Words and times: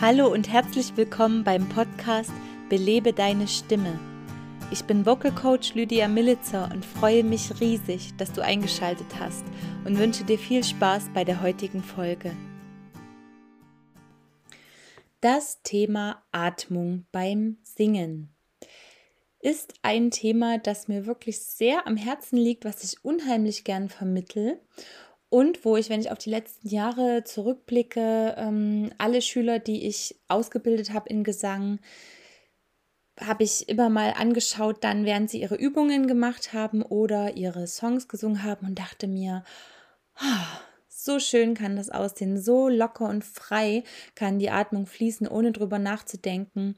Hallo 0.00 0.32
und 0.32 0.48
herzlich 0.48 0.96
willkommen 0.96 1.42
beim 1.42 1.68
Podcast 1.68 2.30
Belebe 2.68 3.12
deine 3.12 3.48
Stimme. 3.48 3.98
Ich 4.70 4.84
bin 4.84 5.04
Vocal 5.04 5.32
Coach 5.32 5.74
Lydia 5.74 6.06
Militzer 6.06 6.70
und 6.72 6.84
freue 6.84 7.24
mich 7.24 7.60
riesig, 7.60 8.16
dass 8.16 8.32
du 8.32 8.40
eingeschaltet 8.40 9.08
hast 9.18 9.44
und 9.84 9.98
wünsche 9.98 10.22
dir 10.22 10.38
viel 10.38 10.62
Spaß 10.62 11.10
bei 11.12 11.24
der 11.24 11.42
heutigen 11.42 11.82
Folge. 11.82 12.30
Das 15.20 15.62
Thema 15.64 16.22
Atmung 16.30 17.06
beim 17.10 17.56
Singen 17.64 18.32
ist 19.40 19.74
ein 19.82 20.12
Thema, 20.12 20.58
das 20.58 20.86
mir 20.86 21.06
wirklich 21.06 21.40
sehr 21.40 21.88
am 21.88 21.96
Herzen 21.96 22.36
liegt, 22.36 22.64
was 22.64 22.84
ich 22.84 23.04
unheimlich 23.04 23.64
gern 23.64 23.88
vermittel 23.88 24.60
und 25.30 25.64
wo 25.64 25.76
ich, 25.76 25.90
wenn 25.90 26.00
ich 26.00 26.10
auf 26.10 26.18
die 26.18 26.30
letzten 26.30 26.68
Jahre 26.68 27.24
zurückblicke, 27.24 28.34
ähm, 28.38 28.90
alle 28.98 29.20
Schüler, 29.20 29.58
die 29.58 29.86
ich 29.86 30.18
ausgebildet 30.28 30.92
habe 30.92 31.08
in 31.08 31.22
Gesang, 31.24 31.80
habe 33.20 33.44
ich 33.44 33.68
immer 33.68 33.90
mal 33.90 34.14
angeschaut, 34.16 34.84
dann 34.84 35.04
während 35.04 35.28
sie 35.28 35.40
ihre 35.40 35.56
Übungen 35.56 36.06
gemacht 36.06 36.52
haben 36.52 36.82
oder 36.82 37.36
ihre 37.36 37.66
Songs 37.66 38.08
gesungen 38.08 38.42
haben 38.42 38.66
und 38.66 38.78
dachte 38.78 39.06
mir, 39.06 39.44
oh, 40.20 40.58
so 40.88 41.18
schön 41.18 41.54
kann 41.54 41.76
das 41.76 41.90
aussehen, 41.90 42.40
so 42.40 42.68
locker 42.68 43.08
und 43.08 43.24
frei 43.24 43.84
kann 44.14 44.38
die 44.38 44.50
Atmung 44.50 44.86
fließen, 44.86 45.28
ohne 45.28 45.52
drüber 45.52 45.78
nachzudenken. 45.78 46.76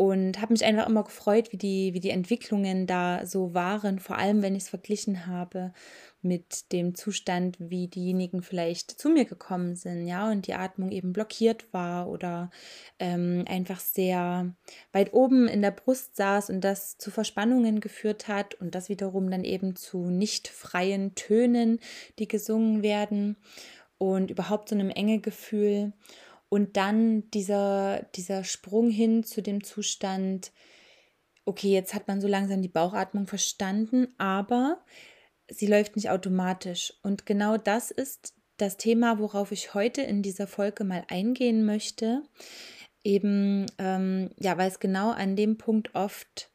Und 0.00 0.40
habe 0.40 0.54
mich 0.54 0.64
einfach 0.64 0.88
immer 0.88 1.04
gefreut, 1.04 1.52
wie 1.52 1.58
die, 1.58 1.92
wie 1.92 2.00
die 2.00 2.08
Entwicklungen 2.08 2.86
da 2.86 3.26
so 3.26 3.52
waren, 3.52 3.98
vor 3.98 4.16
allem 4.16 4.40
wenn 4.40 4.56
ich 4.56 4.62
es 4.62 4.68
verglichen 4.70 5.26
habe 5.26 5.74
mit 6.22 6.72
dem 6.72 6.94
Zustand, 6.94 7.58
wie 7.60 7.86
diejenigen 7.86 8.40
vielleicht 8.40 8.92
zu 8.92 9.10
mir 9.10 9.26
gekommen 9.26 9.76
sind, 9.76 10.06
ja, 10.06 10.30
und 10.30 10.46
die 10.46 10.54
Atmung 10.54 10.90
eben 10.90 11.12
blockiert 11.12 11.70
war 11.74 12.08
oder 12.08 12.50
ähm, 12.98 13.44
einfach 13.46 13.78
sehr 13.78 14.54
weit 14.92 15.12
oben 15.12 15.46
in 15.48 15.60
der 15.60 15.70
Brust 15.70 16.16
saß 16.16 16.48
und 16.48 16.62
das 16.62 16.96
zu 16.96 17.10
Verspannungen 17.10 17.80
geführt 17.80 18.26
hat 18.26 18.54
und 18.54 18.74
das 18.74 18.88
wiederum 18.88 19.30
dann 19.30 19.44
eben 19.44 19.76
zu 19.76 20.08
nicht 20.08 20.48
freien 20.48 21.14
Tönen, 21.14 21.78
die 22.18 22.26
gesungen 22.26 22.82
werden 22.82 23.36
und 23.98 24.30
überhaupt 24.30 24.70
so 24.70 24.74
einem 24.74 24.88
enge 24.88 25.20
Gefühl 25.20 25.92
und 26.50 26.76
dann 26.76 27.30
dieser, 27.30 28.02
dieser 28.16 28.44
Sprung 28.44 28.90
hin 28.90 29.22
zu 29.22 29.40
dem 29.40 29.62
Zustand, 29.64 30.52
okay, 31.44 31.70
jetzt 31.70 31.94
hat 31.94 32.08
man 32.08 32.20
so 32.20 32.26
langsam 32.26 32.60
die 32.60 32.68
Bauchatmung 32.68 33.28
verstanden, 33.28 34.08
aber 34.18 34.84
sie 35.48 35.68
läuft 35.68 35.94
nicht 35.96 36.10
automatisch. 36.10 36.92
Und 37.02 37.24
genau 37.24 37.56
das 37.56 37.92
ist 37.92 38.34
das 38.56 38.76
Thema, 38.76 39.20
worauf 39.20 39.52
ich 39.52 39.74
heute 39.74 40.02
in 40.02 40.22
dieser 40.22 40.48
Folge 40.48 40.84
mal 40.84 41.04
eingehen 41.08 41.64
möchte. 41.64 42.24
Eben, 43.04 43.66
ähm, 43.78 44.30
ja, 44.38 44.58
weil 44.58 44.68
es 44.68 44.80
genau 44.80 45.10
an 45.10 45.36
dem 45.36 45.56
Punkt 45.56 45.94
oft 45.94 46.50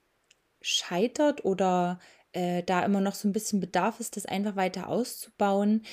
scheitert 0.61 1.45
oder 1.45 1.99
äh, 2.33 2.63
da 2.63 2.83
immer 2.83 2.99
noch 2.99 3.15
so 3.15 3.29
ein 3.29 3.33
bisschen 3.33 3.61
Bedarf 3.61 4.01
ist, 4.01 4.17
das 4.17 4.25
einfach 4.25 4.57
weiter 4.57 4.89
auszubauen, 4.89 5.83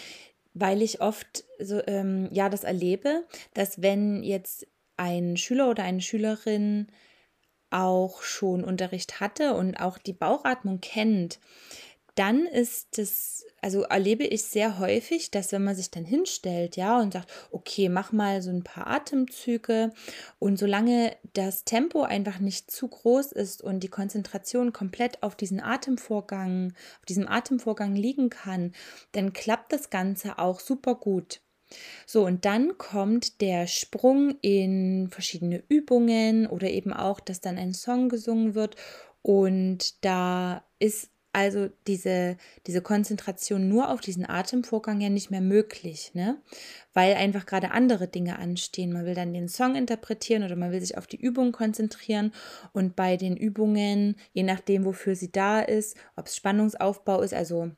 weil 0.54 0.82
ich 0.82 1.00
oft 1.00 1.44
so, 1.58 1.80
ähm, 1.86 2.28
ja, 2.32 2.48
das 2.48 2.64
erlebe, 2.64 3.24
dass 3.54 3.82
wenn 3.82 4.22
jetzt 4.22 4.66
ein 4.96 5.36
Schüler 5.36 5.70
oder 5.70 5.84
eine 5.84 6.00
Schülerin 6.00 6.88
auch 7.70 8.22
schon 8.22 8.62
Unterricht 8.62 9.20
hatte 9.20 9.54
und 9.54 9.76
auch 9.76 9.98
die 9.98 10.12
Bauchatmung 10.12 10.80
kennt, 10.80 11.40
dann 12.14 12.46
ist 12.46 12.98
es, 12.98 13.46
also 13.62 13.82
erlebe 13.82 14.24
ich 14.24 14.44
sehr 14.44 14.78
häufig, 14.78 15.30
dass 15.30 15.52
wenn 15.52 15.64
man 15.64 15.74
sich 15.74 15.90
dann 15.90 16.04
hinstellt, 16.04 16.76
ja, 16.76 17.00
und 17.00 17.14
sagt, 17.14 17.32
okay, 17.50 17.88
mach 17.88 18.12
mal 18.12 18.42
so 18.42 18.50
ein 18.50 18.64
paar 18.64 18.86
Atemzüge 18.86 19.92
und 20.38 20.58
solange 20.58 21.16
das 21.32 21.64
Tempo 21.64 22.02
einfach 22.02 22.38
nicht 22.38 22.70
zu 22.70 22.88
groß 22.88 23.32
ist 23.32 23.62
und 23.62 23.80
die 23.80 23.88
Konzentration 23.88 24.72
komplett 24.72 25.22
auf 25.22 25.36
diesen 25.36 25.60
Atemvorgang, 25.60 26.74
auf 27.00 27.06
diesem 27.06 27.28
Atemvorgang 27.28 27.94
liegen 27.94 28.28
kann, 28.28 28.72
dann 29.12 29.32
klappt 29.32 29.72
das 29.72 29.88
Ganze 29.88 30.38
auch 30.38 30.60
super 30.60 30.94
gut. 30.94 31.40
So, 32.06 32.26
und 32.26 32.44
dann 32.44 32.76
kommt 32.76 33.40
der 33.40 33.66
Sprung 33.66 34.36
in 34.42 35.08
verschiedene 35.10 35.62
Übungen 35.68 36.46
oder 36.46 36.68
eben 36.68 36.92
auch, 36.92 37.20
dass 37.20 37.40
dann 37.40 37.56
ein 37.56 37.72
Song 37.72 38.10
gesungen 38.10 38.54
wird. 38.54 38.76
Und 39.22 40.04
da 40.04 40.64
ist 40.78 41.08
also 41.32 41.70
diese, 41.86 42.36
diese 42.66 42.82
Konzentration 42.82 43.68
nur 43.68 43.90
auf 43.90 44.00
diesen 44.00 44.28
Atemvorgang 44.28 45.00
ja 45.00 45.08
nicht 45.08 45.30
mehr 45.30 45.40
möglich, 45.40 46.12
ne? 46.14 46.36
Weil 46.92 47.14
einfach 47.14 47.46
gerade 47.46 47.70
andere 47.70 48.06
Dinge 48.06 48.38
anstehen. 48.38 48.92
Man 48.92 49.06
will 49.06 49.14
dann 49.14 49.32
den 49.32 49.48
Song 49.48 49.74
interpretieren 49.74 50.42
oder 50.42 50.56
man 50.56 50.72
will 50.72 50.80
sich 50.80 50.98
auf 50.98 51.06
die 51.06 51.20
Übung 51.20 51.52
konzentrieren. 51.52 52.32
Und 52.72 52.96
bei 52.96 53.16
den 53.16 53.36
Übungen, 53.36 54.16
je 54.34 54.42
nachdem, 54.42 54.84
wofür 54.84 55.16
sie 55.16 55.32
da 55.32 55.60
ist, 55.60 55.96
ob 56.16 56.26
es 56.26 56.36
Spannungsaufbau 56.36 57.22
ist, 57.22 57.32
also 57.32 57.70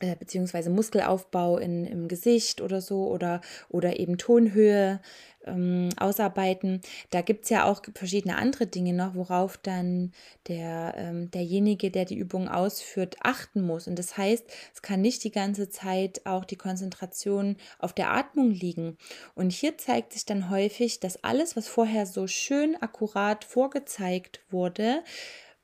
äh, 0.00 0.16
beziehungsweise 0.16 0.70
Muskelaufbau 0.70 1.58
in, 1.58 1.84
im 1.84 2.08
Gesicht 2.08 2.60
oder 2.60 2.80
so 2.80 3.08
oder, 3.08 3.40
oder 3.68 4.00
eben 4.00 4.18
Tonhöhe 4.18 5.00
ähm, 5.44 5.90
ausarbeiten. 5.98 6.80
Da 7.10 7.20
gibt 7.20 7.44
es 7.44 7.50
ja 7.50 7.64
auch 7.64 7.82
verschiedene 7.94 8.36
andere 8.36 8.66
Dinge 8.66 8.92
noch, 8.92 9.14
worauf 9.14 9.58
dann 9.58 10.12
der, 10.48 10.94
ähm, 10.96 11.30
derjenige, 11.30 11.90
der 11.90 12.04
die 12.04 12.16
Übung 12.16 12.48
ausführt, 12.48 13.16
achten 13.22 13.62
muss. 13.62 13.86
Und 13.86 13.98
das 13.98 14.16
heißt, 14.16 14.44
es 14.74 14.82
kann 14.82 15.00
nicht 15.00 15.22
die 15.24 15.32
ganze 15.32 15.68
Zeit 15.68 16.24
auch 16.24 16.44
die 16.44 16.56
Konzentration 16.56 17.56
auf 17.78 17.92
der 17.92 18.10
Atmung 18.10 18.50
liegen. 18.50 18.96
Und 19.34 19.52
hier 19.52 19.78
zeigt 19.78 20.12
sich 20.12 20.24
dann 20.24 20.50
häufig, 20.50 21.00
dass 21.00 21.22
alles, 21.24 21.56
was 21.56 21.68
vorher 21.68 22.06
so 22.06 22.26
schön 22.26 22.76
akkurat 22.80 23.44
vorgezeigt 23.44 24.40
wurde, 24.50 25.02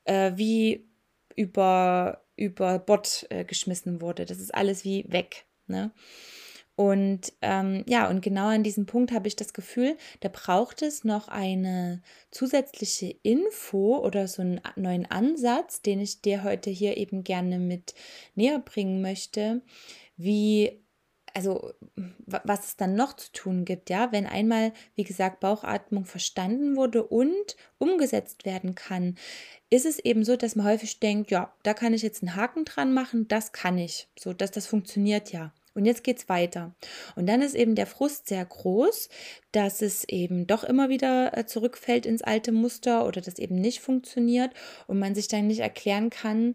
äh, 0.05 0.33
wie 0.37 0.87
über 1.35 2.26
über 2.37 2.79
Bord 2.79 3.27
äh, 3.31 3.45
geschmissen 3.45 4.01
wurde. 4.01 4.25
Das 4.25 4.39
ist 4.39 4.55
alles 4.55 4.85
wie 4.85 5.05
weg. 5.09 5.47
Ne? 5.67 5.93
Und 6.77 7.33
ähm, 7.41 7.85
ja, 7.89 8.09
und 8.11 8.21
genau 8.21 8.49
an 8.49 8.63
diesem 8.63 8.85
Punkt 8.85 9.11
habe 9.11 9.29
ich 9.29 9.35
das 9.35 9.55
Gefühl, 9.55 9.97
da 10.21 10.29
braucht 10.29 10.83
es 10.83 11.05
noch 11.05 11.29
eine 11.29 12.03
zusätzliche 12.31 13.17
Info 13.23 13.97
oder 13.97 14.29
so 14.29 14.43
einen 14.43 14.61
neuen 14.77 15.11
Ansatz, 15.11 15.81
den 15.81 16.01
ich 16.01 16.21
dir 16.21 16.45
heute 16.45 16.69
hier 16.69 16.99
eben 16.99 17.25
gerne 17.25 17.59
mit 17.59 17.95
näher 18.35 18.59
bringen 18.59 19.01
möchte, 19.01 19.63
wie 20.19 20.79
also 21.37 21.75
was 22.27 22.69
es 22.69 22.77
dann 22.77 22.95
noch 22.95 23.13
zu 23.13 23.31
tun 23.31 23.67
gibt, 23.67 23.91
ja, 23.91 24.11
wenn 24.11 24.27
einmal, 24.27 24.73
wie 24.95 25.05
gesagt, 25.05 25.41
Bauchatmung 25.41 26.07
verstanden 26.07 26.77
wurde 26.77 27.05
und 27.05 27.57
umgesetzt 27.77 28.47
werden 28.47 28.75
kann, 28.75 29.17
ist 29.69 29.85
es 29.85 29.99
eben 29.99 30.25
so, 30.25 30.37
dass 30.37 30.57
man 30.57 30.65
häufig 30.65 30.99
denkt, 30.99 31.31
ja, 31.31 31.53
da 31.63 31.75
kann 31.75 31.93
ich 31.93 32.01
jetzt 32.01 32.23
einen 32.23 32.37
Haken 32.37 32.65
dran 32.65 32.95
machen, 32.95 33.29
das 33.29 33.53
kann 33.53 33.77
ich, 33.77 34.09
so 34.19 34.33
dass 34.33 34.51
das 34.51 34.67
funktioniert 34.67 35.31
ja. 35.31 35.53
Und 35.75 35.85
jetzt 35.85 36.05
geht 36.05 36.17
es 36.17 36.29
weiter. 36.31 36.75
Und 37.17 37.27
dann 37.27 37.43
ist 37.43 37.55
eben 37.55 37.75
der 37.75 37.87
Frust 37.87 38.29
sehr 38.29 38.43
groß, 38.43 39.11
dass 39.53 39.83
es 39.83 40.05
eben 40.05 40.47
doch 40.47 40.65
immer 40.65 40.89
wieder 40.89 41.37
äh, 41.37 41.45
zurückfällt 41.45 42.07
ins 42.07 42.23
alte 42.23 42.51
Muster 42.51 43.07
oder 43.07 43.21
das 43.21 43.39
eben 43.39 43.57
nicht 43.57 43.81
funktioniert 43.81 44.55
und 44.87 44.99
man 44.99 45.15
sich 45.15 45.29
dann 45.29 45.49
nicht 45.49 45.61
erklären 45.61 46.09
kann, 46.09 46.55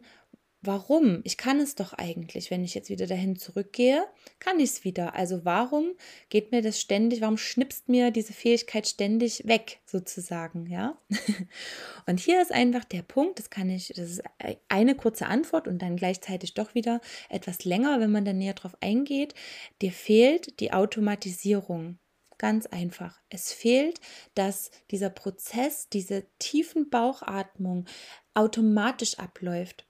warum? 0.62 1.22
Ich 1.24 1.38
kann 1.38 1.60
es 1.60 1.76
doch 1.76 1.94
eigentlich, 1.94 2.52
wenn 2.52 2.64
ich 2.64 2.76
jetzt 2.76 2.90
wieder 2.90 3.08
dahin 3.08 3.36
zurückgehe, 3.36 4.06
kann 4.40 4.60
ich 4.60 4.70
es 4.70 4.84
wieder. 4.84 5.16
Also 5.16 5.44
warum 5.44 5.94
geht 6.30 6.52
mir 6.52 6.62
das 6.62 6.80
ständig, 6.80 7.22
warum 7.22 7.38
schnipst 7.38 7.90
mir 7.90 8.12
diese 8.12 8.34
Fähigkeit 8.34 8.88
ständig 8.88 9.48
weg, 9.48 9.80
sozusagen, 9.86 10.68
ja? 10.68 10.98
Und 12.08 12.20
hier 12.20 12.42
ist 12.42 12.52
einfach 12.52 12.84
der 12.86 13.02
Punkt, 13.02 13.40
das 13.40 13.50
kann 13.50 13.70
ich, 13.70 13.90
das 13.96 14.12
ist 14.12 14.24
eine 14.70 14.96
kurze 14.96 15.28
Antwort 15.28 15.68
und 15.68 15.82
dann 15.82 15.96
gleichzeitig 15.96 16.54
doch 16.54 16.76
wieder 16.76 17.02
etwas 17.30 17.64
länger, 17.66 18.00
wenn 18.00 18.12
man 18.12 18.26
dann 18.26 18.38
näher 18.38 18.54
drauf 18.54 18.76
eingeht. 18.82 19.34
Dir 19.82 19.92
fehlt 19.92 20.60
die 20.60 20.74
Automatisierung. 20.74 21.98
Ganz 22.41 22.66
einfach. 22.66 23.22
Es 23.29 23.53
fehlt, 23.53 24.02
dass 24.34 24.72
dieser 24.90 25.12
Prozess, 25.12 25.89
diese 25.89 26.25
tiefen 26.39 26.89
Bauchatmung 26.89 27.86
automatisch 28.33 29.19
abläuft. 29.19 29.86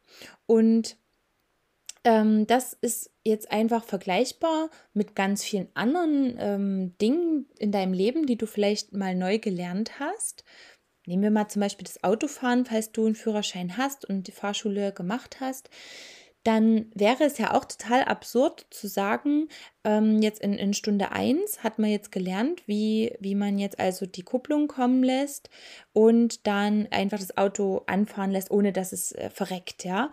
Und 0.48 0.98
ähm, 2.04 2.46
das 2.48 2.74
ist 2.74 3.10
jetzt 3.24 3.54
einfach 3.54 3.86
vergleichbar 3.86 4.70
mit 4.94 5.16
ganz 5.16 5.46
vielen 5.46 5.70
anderen 5.76 6.36
ähm, 6.40 6.98
Dingen 6.98 7.46
in 7.58 7.72
deinem 7.72 7.94
Leben, 7.94 8.26
die 8.26 8.36
du 8.36 8.48
vielleicht 8.48 8.92
mal 8.92 9.16
neu 9.16 9.40
gelernt 9.40 10.02
hast. 10.02 10.44
Nehmen 11.06 11.24
wir 11.24 11.32
mal 11.32 11.48
zum 11.48 11.62
Beispiel 11.62 11.86
das 11.86 12.04
Autofahren, 12.04 12.66
falls 12.66 12.92
du 12.92 13.06
einen 13.06 13.16
Führerschein 13.16 13.78
hast 13.78 14.04
und 14.04 14.28
die 14.28 14.34
Fahrschule 14.34 14.92
gemacht 14.92 15.38
hast 15.40 15.70
dann 16.44 16.92
wäre 16.96 17.24
es 17.24 17.38
ja 17.38 17.54
auch 17.54 17.66
total 17.66 18.04
absurd 18.04 18.66
zu 18.70 18.88
sagen, 18.88 19.48
ähm, 19.84 20.22
jetzt 20.22 20.42
in, 20.42 20.54
in 20.54 20.74
Stunde 20.74 21.12
1 21.12 21.64
hat 21.64 21.80
man 21.80 21.90
jetzt 21.90 22.12
gelernt, 22.12 22.64
wie, 22.68 23.16
wie 23.20 23.36
man 23.36 23.60
jetzt 23.60 23.80
also 23.80 24.06
die 24.06 24.24
Kupplung 24.24 24.68
kommen 24.68 25.04
lässt 25.04 25.50
und 25.94 26.48
dann 26.48 26.88
einfach 26.92 27.20
das 27.20 27.38
Auto 27.38 27.84
anfahren 27.86 28.32
lässt, 28.32 28.52
ohne 28.52 28.74
dass 28.74 28.92
es 28.92 29.12
äh, 29.14 29.30
verreckt, 29.30 29.84
ja. 29.84 30.12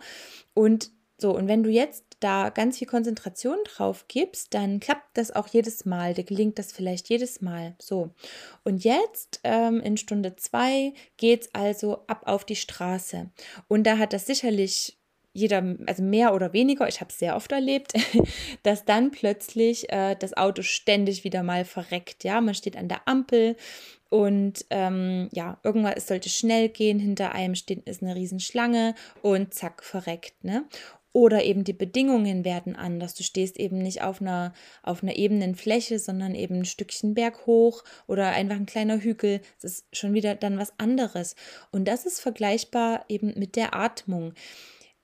Und 0.53 0.91
so, 1.21 1.35
und 1.35 1.49
wenn 1.49 1.63
du 1.63 1.69
jetzt 1.69 2.05
da 2.21 2.49
ganz 2.49 2.77
viel 2.77 2.87
Konzentration 2.87 3.57
drauf 3.65 4.05
gibst, 4.07 4.53
dann 4.53 4.79
klappt 4.79 5.17
das 5.17 5.31
auch 5.31 5.47
jedes 5.47 5.85
Mal. 5.85 6.13
Dir 6.13 6.23
gelingt 6.23 6.57
das 6.57 6.71
vielleicht 6.71 7.09
jedes 7.09 7.41
Mal. 7.41 7.75
So. 7.77 8.11
Und 8.63 8.85
jetzt 8.85 9.41
ähm, 9.43 9.81
in 9.81 9.97
Stunde 9.97 10.37
zwei 10.37 10.93
geht 11.17 11.41
es 11.43 11.55
also 11.55 12.05
ab 12.07 12.23
auf 12.25 12.45
die 12.45 12.55
Straße. 12.55 13.29
Und 13.67 13.85
da 13.85 13.97
hat 13.97 14.13
das 14.13 14.27
sicherlich 14.27 14.98
jeder, 15.39 15.63
also 15.87 16.03
mehr 16.03 16.33
oder 16.33 16.53
weniger, 16.53 16.87
ich 16.87 17.01
habe 17.01 17.09
es 17.09 17.19
sehr 17.19 17.35
oft 17.35 17.51
erlebt, 17.51 17.93
dass 18.63 18.85
dann 18.85 19.11
plötzlich 19.11 19.91
äh, 19.91 20.15
das 20.15 20.35
Auto 20.35 20.61
ständig 20.61 21.23
wieder 21.23 21.43
mal 21.43 21.65
verreckt. 21.65 22.23
Ja, 22.23 22.41
man 22.41 22.53
steht 22.53 22.77
an 22.77 22.89
der 22.89 23.07
Ampel 23.07 23.55
und 24.09 24.65
ähm, 24.71 25.29
ja, 25.31 25.59
irgendwas, 25.63 25.93
es 25.97 26.07
sollte 26.07 26.29
schnell 26.29 26.69
gehen, 26.69 26.99
hinter 26.99 27.33
einem 27.33 27.55
steht 27.55 27.87
ist 27.87 28.01
eine 28.01 28.15
Riesenschlange 28.15 28.95
und 29.21 29.53
zack, 29.53 29.83
verreckt. 29.83 30.43
Ne? 30.43 30.65
Oder 31.11 31.43
eben 31.43 31.63
die 31.63 31.73
Bedingungen 31.73 32.45
werden 32.45 32.75
anders. 32.75 33.15
Du 33.15 33.23
stehst 33.23 33.57
eben 33.57 33.79
nicht 33.79 34.03
auf 34.03 34.21
einer, 34.21 34.53
auf 34.83 35.01
einer 35.01 35.15
ebenen 35.15 35.55
Fläche, 35.55 35.97
sondern 35.99 36.35
eben 36.35 36.59
ein 36.59 36.65
Stückchen 36.65 37.13
Berg 37.13 37.45
hoch 37.45 37.83
oder 38.07 38.29
einfach 38.29 38.55
ein 38.55 38.67
kleiner 38.67 38.99
Hügel. 38.99 39.41
Das 39.61 39.71
ist 39.71 39.95
schon 39.95 40.13
wieder 40.13 40.35
dann 40.35 40.59
was 40.59 40.73
anderes. 40.77 41.35
Und 41.71 41.87
das 41.87 42.05
ist 42.05 42.19
vergleichbar 42.19 43.05
eben 43.09 43.33
mit 43.37 43.55
der 43.55 43.75
Atmung 43.75 44.33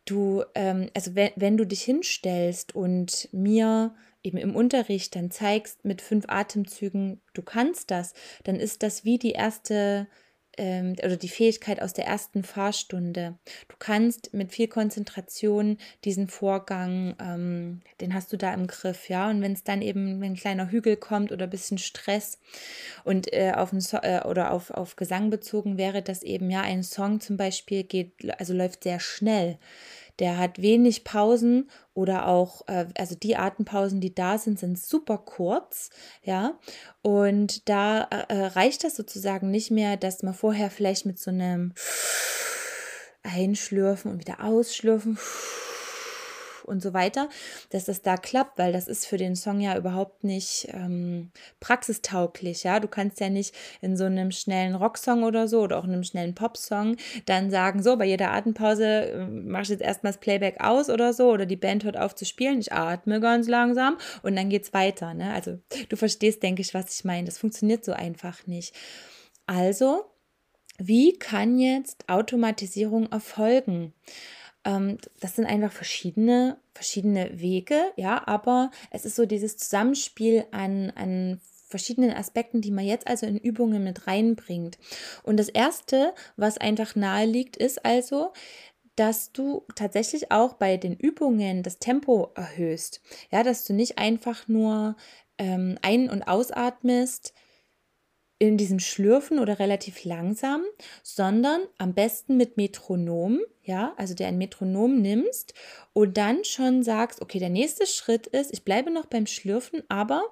du, 0.05 0.43
ähm, 0.55 0.89
also 0.93 1.15
wenn, 1.15 1.31
wenn 1.35 1.57
du 1.57 1.65
dich 1.65 1.83
hinstellst 1.83 2.75
und 2.75 3.29
mir 3.31 3.93
eben 4.23 4.37
im 4.37 4.55
Unterricht 4.55 5.15
dann 5.15 5.31
zeigst 5.31 5.85
mit 5.85 6.01
fünf 6.01 6.25
Atemzügen, 6.27 7.21
du 7.33 7.41
kannst 7.41 7.91
das, 7.91 8.13
dann 8.43 8.55
ist 8.55 8.83
das 8.83 9.05
wie 9.05 9.19
die 9.19 9.31
erste 9.31 10.07
ähm, 10.57 10.95
oder 11.03 11.17
die 11.17 11.29
Fähigkeit 11.29 11.81
aus 11.81 11.93
der 11.93 12.05
ersten 12.05 12.43
Fahrstunde. 12.43 13.35
Du 13.67 13.75
kannst 13.79 14.33
mit 14.33 14.51
viel 14.51 14.67
Konzentration 14.67 15.77
diesen 16.03 16.27
Vorgang, 16.27 17.15
ähm, 17.19 17.81
den 18.01 18.13
hast 18.13 18.31
du 18.33 18.37
da 18.37 18.53
im 18.53 18.67
Griff, 18.67 19.09
ja. 19.09 19.29
Und 19.29 19.41
wenn 19.41 19.53
es 19.53 19.63
dann 19.63 19.81
eben, 19.81 20.21
ein 20.23 20.35
kleiner 20.35 20.71
Hügel 20.71 20.97
kommt 20.97 21.31
oder 21.31 21.45
ein 21.45 21.49
bisschen 21.49 21.77
Stress 21.77 22.39
und 23.03 23.31
äh, 23.33 23.53
auf 23.55 23.71
so 23.77 23.97
äh, 23.97 24.21
oder 24.25 24.51
auf, 24.51 24.71
auf 24.71 24.95
Gesang 24.95 25.29
bezogen 25.29 25.77
wäre, 25.77 26.01
dass 26.01 26.23
eben 26.23 26.49
ja 26.49 26.61
ein 26.61 26.83
Song 26.83 27.19
zum 27.19 27.37
Beispiel 27.37 27.83
geht, 27.83 28.13
also 28.39 28.53
läuft 28.53 28.83
sehr 28.83 28.99
schnell. 28.99 29.57
Der 30.19 30.37
hat 30.37 30.61
wenig 30.61 31.03
Pausen 31.03 31.69
oder 31.93 32.27
auch, 32.27 32.67
äh, 32.67 32.87
also 32.97 33.15
die 33.15 33.35
Atempausen, 33.35 34.01
die 34.01 34.15
da 34.15 34.37
sind, 34.37 34.59
sind 34.59 34.79
super 34.79 35.17
kurz, 35.17 35.89
ja. 36.23 36.57
Und 37.01 37.67
da 37.69 38.03
äh, 38.03 38.25
äh 38.29 38.45
reicht 38.47 38.83
das 38.83 38.95
sozusagen 38.95 39.51
nicht 39.51 39.71
mehr, 39.71 39.97
dass 39.97 40.23
man 40.23 40.33
vorher 40.33 40.69
vielleicht 40.69 41.05
mit 41.05 41.19
so 41.19 41.31
einem 41.31 41.73
Einschlürfen 43.23 44.11
und 44.11 44.19
wieder 44.19 44.43
ausschlürfen 44.43 45.17
und 46.65 46.81
so 46.81 46.93
weiter, 46.93 47.29
dass 47.69 47.85
das 47.85 48.01
da 48.01 48.17
klappt, 48.17 48.57
weil 48.57 48.73
das 48.73 48.87
ist 48.87 49.05
für 49.05 49.17
den 49.17 49.35
Song 49.35 49.59
ja 49.61 49.77
überhaupt 49.77 50.23
nicht 50.23 50.67
ähm, 50.71 51.31
praxistauglich, 51.59 52.63
ja. 52.63 52.79
Du 52.79 52.87
kannst 52.87 53.19
ja 53.19 53.29
nicht 53.29 53.55
in 53.81 53.95
so 53.97 54.05
einem 54.05 54.31
schnellen 54.31 54.75
Rocksong 54.75 55.23
oder 55.23 55.47
so 55.47 55.61
oder 55.61 55.77
auch 55.77 55.85
in 55.85 55.93
einem 55.93 56.03
schnellen 56.03 56.35
Popsong 56.35 56.97
dann 57.25 57.49
sagen, 57.51 57.81
so, 57.81 57.97
bei 57.97 58.05
jeder 58.05 58.31
Atempause 58.31 58.85
äh, 58.85 59.25
machst 59.25 59.69
du 59.69 59.73
jetzt 59.73 59.83
erstmal 59.83 60.13
das 60.13 60.19
Playback 60.19 60.61
aus 60.61 60.89
oder 60.89 61.13
so 61.13 61.31
oder 61.31 61.45
die 61.45 61.55
Band 61.55 61.83
hört 61.83 61.97
auf 61.97 62.15
zu 62.15 62.25
spielen, 62.25 62.59
ich 62.59 62.73
atme 62.73 63.19
ganz 63.19 63.47
langsam 63.47 63.97
und 64.23 64.35
dann 64.35 64.49
geht's 64.49 64.73
weiter, 64.73 65.13
ne? 65.13 65.33
Also 65.33 65.59
du 65.89 65.95
verstehst, 65.95 66.43
denke 66.43 66.61
ich, 66.61 66.73
was 66.73 66.95
ich 66.95 67.05
meine. 67.05 67.25
Das 67.25 67.37
funktioniert 67.37 67.85
so 67.85 67.93
einfach 67.93 68.47
nicht. 68.47 68.73
Also, 69.45 70.05
wie 70.77 71.17
kann 71.17 71.59
jetzt 71.59 72.09
Automatisierung 72.09 73.11
erfolgen? 73.11 73.93
Ähm, 74.65 74.97
das 75.21 75.35
sind 75.35 75.45
einfach 75.45 75.71
verschiedene, 75.71 76.57
verschiedene 76.73 77.39
Wege, 77.39 77.91
ja, 77.95 78.27
aber 78.27 78.71
es 78.91 79.05
ist 79.05 79.15
so 79.15 79.25
dieses 79.25 79.57
Zusammenspiel 79.57 80.45
an, 80.51 80.91
an 80.95 81.39
verschiedenen 81.67 82.11
Aspekten, 82.11 82.61
die 82.61 82.71
man 82.71 82.85
jetzt 82.85 83.07
also 83.07 83.25
in 83.25 83.37
Übungen 83.37 83.83
mit 83.83 84.07
reinbringt. 84.07 84.77
Und 85.23 85.37
das 85.37 85.49
erste, 85.49 86.13
was 86.37 86.57
einfach 86.57 86.95
nahe 86.95 87.25
liegt, 87.25 87.57
ist 87.57 87.85
also, 87.85 88.33
dass 88.95 89.31
du 89.31 89.65
tatsächlich 89.75 90.31
auch 90.31 90.53
bei 90.53 90.77
den 90.77 90.95
Übungen 90.95 91.63
das 91.63 91.79
Tempo 91.79 92.31
erhöhst. 92.35 93.01
Ja, 93.31 93.43
dass 93.43 93.65
du 93.65 93.73
nicht 93.73 93.97
einfach 93.97 94.47
nur 94.47 94.95
ähm, 95.37 95.77
ein- 95.81 96.09
und 96.09 96.23
ausatmest, 96.23 97.33
in 98.37 98.57
diesem 98.57 98.79
Schlürfen 98.79 99.39
oder 99.39 99.59
relativ 99.59 100.03
langsam, 100.03 100.63
sondern 101.03 101.61
am 101.77 101.93
besten 101.93 102.35
mit 102.35 102.57
Metronom, 102.57 103.39
ja, 103.63 103.93
also 103.95 104.13
der 104.13 104.27
ein 104.27 104.37
Metronom 104.37 105.01
nimmst 105.01 105.53
und 105.93 106.17
dann 106.17 106.43
schon 106.43 106.83
sagst, 106.83 107.21
okay, 107.21 107.39
der 107.39 107.49
nächste 107.49 107.87
Schritt 107.87 108.27
ist, 108.27 108.53
ich 108.53 108.65
bleibe 108.65 108.91
noch 108.91 109.05
beim 109.05 109.25
Schlürfen, 109.25 109.83
aber 109.87 110.23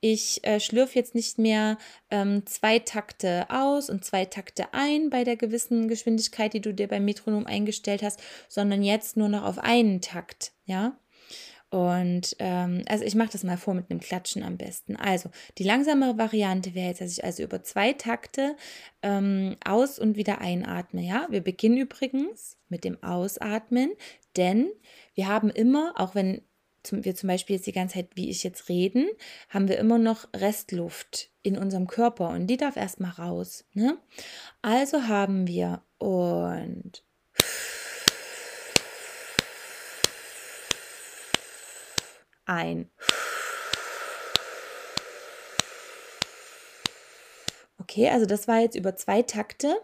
ich 0.00 0.44
äh, 0.44 0.60
schlürfe 0.60 0.98
jetzt 0.98 1.14
nicht 1.14 1.38
mehr 1.38 1.78
ähm, 2.10 2.44
zwei 2.44 2.80
Takte 2.80 3.46
aus 3.48 3.88
und 3.88 4.04
zwei 4.04 4.26
Takte 4.26 4.74
ein 4.74 5.08
bei 5.08 5.24
der 5.24 5.36
gewissen 5.36 5.88
Geschwindigkeit, 5.88 6.52
die 6.52 6.60
du 6.60 6.74
dir 6.74 6.86
beim 6.86 7.06
Metronom 7.06 7.46
eingestellt 7.46 8.02
hast, 8.02 8.20
sondern 8.48 8.82
jetzt 8.82 9.16
nur 9.16 9.30
noch 9.30 9.44
auf 9.44 9.58
einen 9.58 10.02
Takt, 10.02 10.52
ja. 10.66 10.98
Und 11.70 12.34
ähm, 12.38 12.82
also 12.88 13.04
ich 13.04 13.14
mache 13.14 13.30
das 13.32 13.44
mal 13.44 13.58
vor 13.58 13.74
mit 13.74 13.90
einem 13.90 14.00
Klatschen 14.00 14.42
am 14.42 14.56
besten. 14.56 14.96
Also 14.96 15.30
die 15.58 15.64
langsamere 15.64 16.16
Variante 16.16 16.74
wäre 16.74 16.88
jetzt, 16.88 17.00
dass 17.02 17.12
ich 17.12 17.24
also 17.24 17.42
über 17.42 17.62
zwei 17.62 17.92
Takte 17.92 18.56
ähm, 19.02 19.56
aus 19.64 19.98
und 19.98 20.16
wieder 20.16 20.40
einatme. 20.40 21.02
Ja, 21.02 21.26
wir 21.30 21.42
beginnen 21.42 21.76
übrigens 21.76 22.56
mit 22.68 22.84
dem 22.84 23.02
Ausatmen, 23.02 23.92
denn 24.36 24.70
wir 25.14 25.28
haben 25.28 25.50
immer, 25.50 25.92
auch 25.96 26.14
wenn 26.14 26.40
zum, 26.82 27.04
wir 27.04 27.14
zum 27.14 27.28
Beispiel 27.28 27.56
jetzt 27.56 27.66
die 27.66 27.72
ganze 27.72 27.96
Zeit, 27.96 28.10
wie 28.14 28.30
ich 28.30 28.44
jetzt 28.44 28.68
reden, 28.70 29.06
haben 29.50 29.68
wir 29.68 29.78
immer 29.78 29.98
noch 29.98 30.26
Restluft 30.34 31.30
in 31.42 31.58
unserem 31.58 31.86
Körper 31.86 32.30
und 32.30 32.46
die 32.46 32.56
darf 32.56 32.76
erstmal 32.76 33.10
raus. 33.10 33.66
Ne? 33.74 33.98
Also 34.62 35.02
haben 35.06 35.46
wir 35.46 35.82
und 35.98 37.02
ein. 42.48 42.90
Okay, 47.78 48.10
also 48.10 48.26
das 48.26 48.48
war 48.48 48.60
jetzt 48.60 48.76
über 48.76 48.96
zwei 48.96 49.22
Takte. 49.22 49.80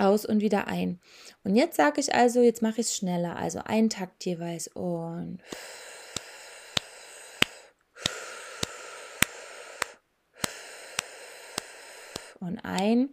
Aus 0.00 0.24
und 0.24 0.40
wieder 0.40 0.68
ein. 0.68 1.00
Und 1.42 1.56
jetzt 1.56 1.76
sage 1.76 2.00
ich 2.00 2.14
also, 2.14 2.40
jetzt 2.40 2.62
mache 2.62 2.80
ich 2.80 2.86
es 2.86 2.96
schneller. 2.96 3.36
Also 3.36 3.60
ein 3.64 3.90
Takt 3.90 4.24
jeweils 4.24 4.68
und. 4.68 5.40
Und 12.38 12.58
ein. 12.60 13.12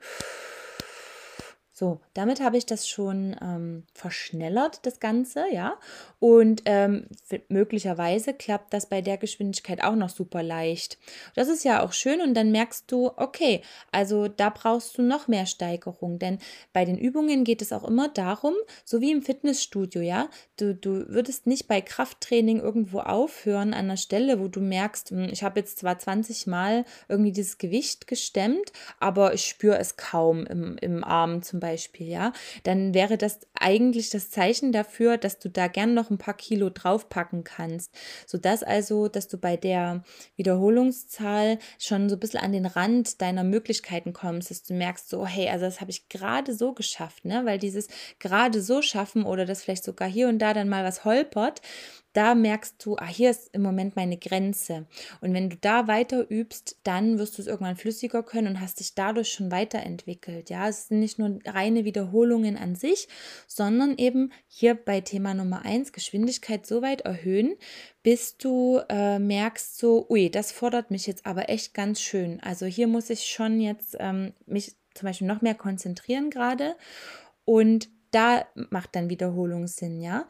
So, 1.77 2.00
damit 2.13 2.39
habe 2.39 2.55
ich 2.55 2.65
das 2.65 2.88
schon 2.88 3.36
ähm, 3.41 3.84
verschnellert, 3.94 4.86
das 4.86 5.01
Ganze, 5.01 5.44
ja. 5.51 5.77
Und 6.22 6.62
ähm, 6.63 7.08
möglicherweise 7.50 8.34
klappt 8.34 8.74
das 8.74 8.88
bei 8.88 9.01
der 9.01 9.17
Geschwindigkeit 9.17 9.84
auch 9.84 9.96
noch 9.96 10.08
super 10.08 10.41
leicht. 10.41 10.98
Das 11.36 11.50
ist 11.50 11.65
ja 11.65 11.84
auch 11.84 11.91
schön 11.91 12.22
und 12.22 12.34
dann 12.34 12.53
merkst 12.53 12.89
du, 12.89 13.12
okay, 13.17 13.62
also 13.91 14.29
da 14.29 14.51
brauchst 14.51 14.98
du 14.98 15.01
noch 15.01 15.27
mehr 15.27 15.46
Steigerung, 15.46 16.17
denn 16.17 16.39
bei 16.72 16.86
den 16.86 16.98
Übungen 16.98 17.44
geht 17.44 17.62
es 17.62 17.74
auch 17.74 17.84
immer 17.84 18.08
darum, 18.08 18.53
so 18.86 19.01
wie 19.01 19.12
im 19.12 19.22
Fitnessstudio, 19.22 20.01
ja, 20.01 20.29
du, 20.55 20.75
du 20.75 21.10
würdest 21.10 21.46
nicht 21.46 21.67
bei 21.67 21.82
Krafttraining 21.82 22.62
irgendwo 22.62 23.00
aufhören 23.00 23.74
an 23.74 23.86
einer 23.86 23.98
Stelle, 23.98 24.39
wo 24.39 24.48
du 24.48 24.62
merkst, 24.62 25.10
hm, 25.10 25.27
ich 25.29 25.44
habe 25.44 25.60
jetzt 25.60 25.79
zwar 25.79 26.00
20 26.00 26.48
Mal 26.48 26.86
irgendwie 27.10 27.34
dieses 27.34 27.58
Gewicht 27.58 28.08
gestemmt, 28.08 28.72
aber 29.01 29.34
ich 29.34 29.46
spüre 29.46 29.77
es 29.77 29.98
kaum 29.98 30.46
im, 30.46 30.77
im 30.77 31.03
Arm 31.03 31.41
zum 31.41 31.60
Beispiel. 31.60 31.64
Beispiel, 31.65 32.07
ja, 32.07 32.31
dann 32.62 32.93
wäre 32.93 33.17
das 33.17 33.39
eigentlich 33.55 34.12
das 34.12 34.29
Zeichen 34.29 34.72
dafür, 34.72 35.17
dass 35.17 35.39
du 35.39 35.50
da 35.50 35.67
gern 35.67 35.95
noch 35.95 36.12
ein 36.12 36.19
paar 36.19 36.36
Kilo 36.36 36.69
draufpacken 36.69 37.43
kannst. 37.43 37.91
Sodass 38.27 38.62
also, 38.62 39.07
dass 39.07 39.27
du 39.27 39.39
bei 39.39 39.57
der 39.57 40.03
Wiederholungszahl 40.36 41.57
schon 41.79 42.07
so 42.07 42.15
ein 42.17 42.19
bisschen 42.19 42.39
an 42.39 42.51
den 42.51 42.67
Rand 42.67 43.19
deiner 43.19 43.43
Möglichkeiten 43.43 44.13
kommst, 44.13 44.51
dass 44.51 44.62
du 44.62 44.75
merkst, 44.75 45.10
so, 45.10 45.25
hey, 45.25 45.50
also 45.50 45.65
das 45.65 45.81
habe 45.81 45.89
ich 45.89 46.07
gerade 46.07 46.53
so 46.53 46.74
geschafft, 46.74 47.25
ne? 47.25 47.45
Weil 47.45 47.57
dieses 47.57 47.88
gerade 48.19 48.62
so 48.62 48.84
schaffen 48.84 49.24
oder 49.24 49.45
das 49.45 49.63
vielleicht 49.63 49.84
sogar 49.84 50.07
hier 50.07 50.27
und 50.27 50.38
da 50.38 50.53
dann 50.53 50.69
mal 50.69 50.84
was 50.84 51.03
holpert, 51.03 51.62
da 52.15 52.34
merkst 52.34 52.84
du, 52.86 52.95
ah, 52.98 53.07
hier 53.07 53.29
ist 53.29 53.50
im 53.53 53.62
Moment 53.62 53.98
meine 53.98 54.17
Grenze. 54.17 54.88
Und 55.19 55.34
wenn 55.34 55.50
du 55.50 55.57
da 55.57 55.88
weiter 55.88 56.25
übst, 56.29 56.77
dann 56.84 57.19
wirst 57.19 57.38
du 57.38 57.41
es 57.41 57.48
irgendwann 57.48 57.75
flüssiger 57.75 58.24
können 58.24 58.48
und 58.48 58.62
hast 58.62 58.79
dich 58.79 58.95
dadurch 58.95 59.34
schon 59.34 59.51
weiterentwickelt. 59.51 60.50
Ja, 60.50 60.69
es 60.69 60.88
sind 60.88 61.01
nicht 61.01 61.19
nur 61.19 61.39
reine 61.45 61.84
Wiederholungen 61.84 62.55
an 62.55 62.75
sich, 62.75 63.10
sondern 63.48 63.98
eben 63.98 64.31
hier 64.48 64.75
bei 64.75 65.01
Thema 65.01 65.34
Nummer 65.34 65.65
eins 65.65 65.91
Geschwindigkeit 65.91 66.65
so 66.65 66.81
weit 66.81 67.01
erhöhen, 67.01 67.55
bis 68.01 68.38
du 68.38 68.79
äh, 68.88 69.19
merkst, 69.19 69.77
so, 69.77 70.07
ui, 70.10 70.29
das 70.29 70.53
fordert 70.53 70.91
mich 70.91 71.07
jetzt 71.07 71.25
aber 71.25 71.50
echt 71.50 71.74
ganz 71.74 72.00
schön. 72.00 72.39
Also 72.41 72.65
hier 72.65 72.88
muss 72.88 73.10
ich 73.10 73.25
schon 73.25 73.60
jetzt 73.60 73.98
ähm, 74.00 74.31
mich 74.45 74.77
zum 74.93 75.07
Beispiel 75.07 75.27
noch 75.27 75.41
mehr 75.41 75.55
konzentrieren 75.55 76.29
gerade 76.29 76.77
und 77.43 77.89
da 78.12 78.45
macht 78.69 78.95
dann 78.95 79.10
Wiederholung 79.10 79.67
Sinn, 79.67 80.00
ja 80.00 80.25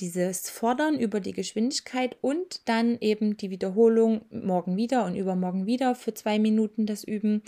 dieses 0.00 0.50
Fordern 0.50 0.98
über 0.98 1.20
die 1.20 1.32
Geschwindigkeit 1.32 2.16
und 2.20 2.68
dann 2.68 2.98
eben 3.00 3.36
die 3.36 3.50
Wiederholung 3.50 4.22
morgen 4.30 4.76
wieder 4.76 5.04
und 5.04 5.14
übermorgen 5.14 5.66
wieder 5.66 5.94
für 5.94 6.14
zwei 6.14 6.38
Minuten 6.38 6.86
das 6.86 7.04
Üben, 7.04 7.42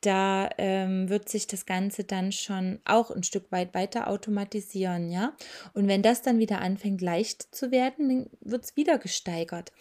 da 0.00 0.48
ähm, 0.56 1.10
wird 1.10 1.28
sich 1.28 1.46
das 1.46 1.66
Ganze 1.66 2.04
dann 2.04 2.32
schon 2.32 2.80
auch 2.84 3.10
ein 3.10 3.22
Stück 3.22 3.52
weit 3.52 3.74
weiter 3.74 4.08
automatisieren, 4.08 5.10
ja. 5.10 5.36
Und 5.74 5.88
wenn 5.88 6.02
das 6.02 6.22
dann 6.22 6.38
wieder 6.38 6.62
anfängt 6.62 7.02
leicht 7.02 7.54
zu 7.54 7.70
werden, 7.70 8.08
dann 8.08 8.30
wird 8.40 8.64
es 8.64 8.76
wieder 8.76 8.98
gesteigert. 8.98 9.72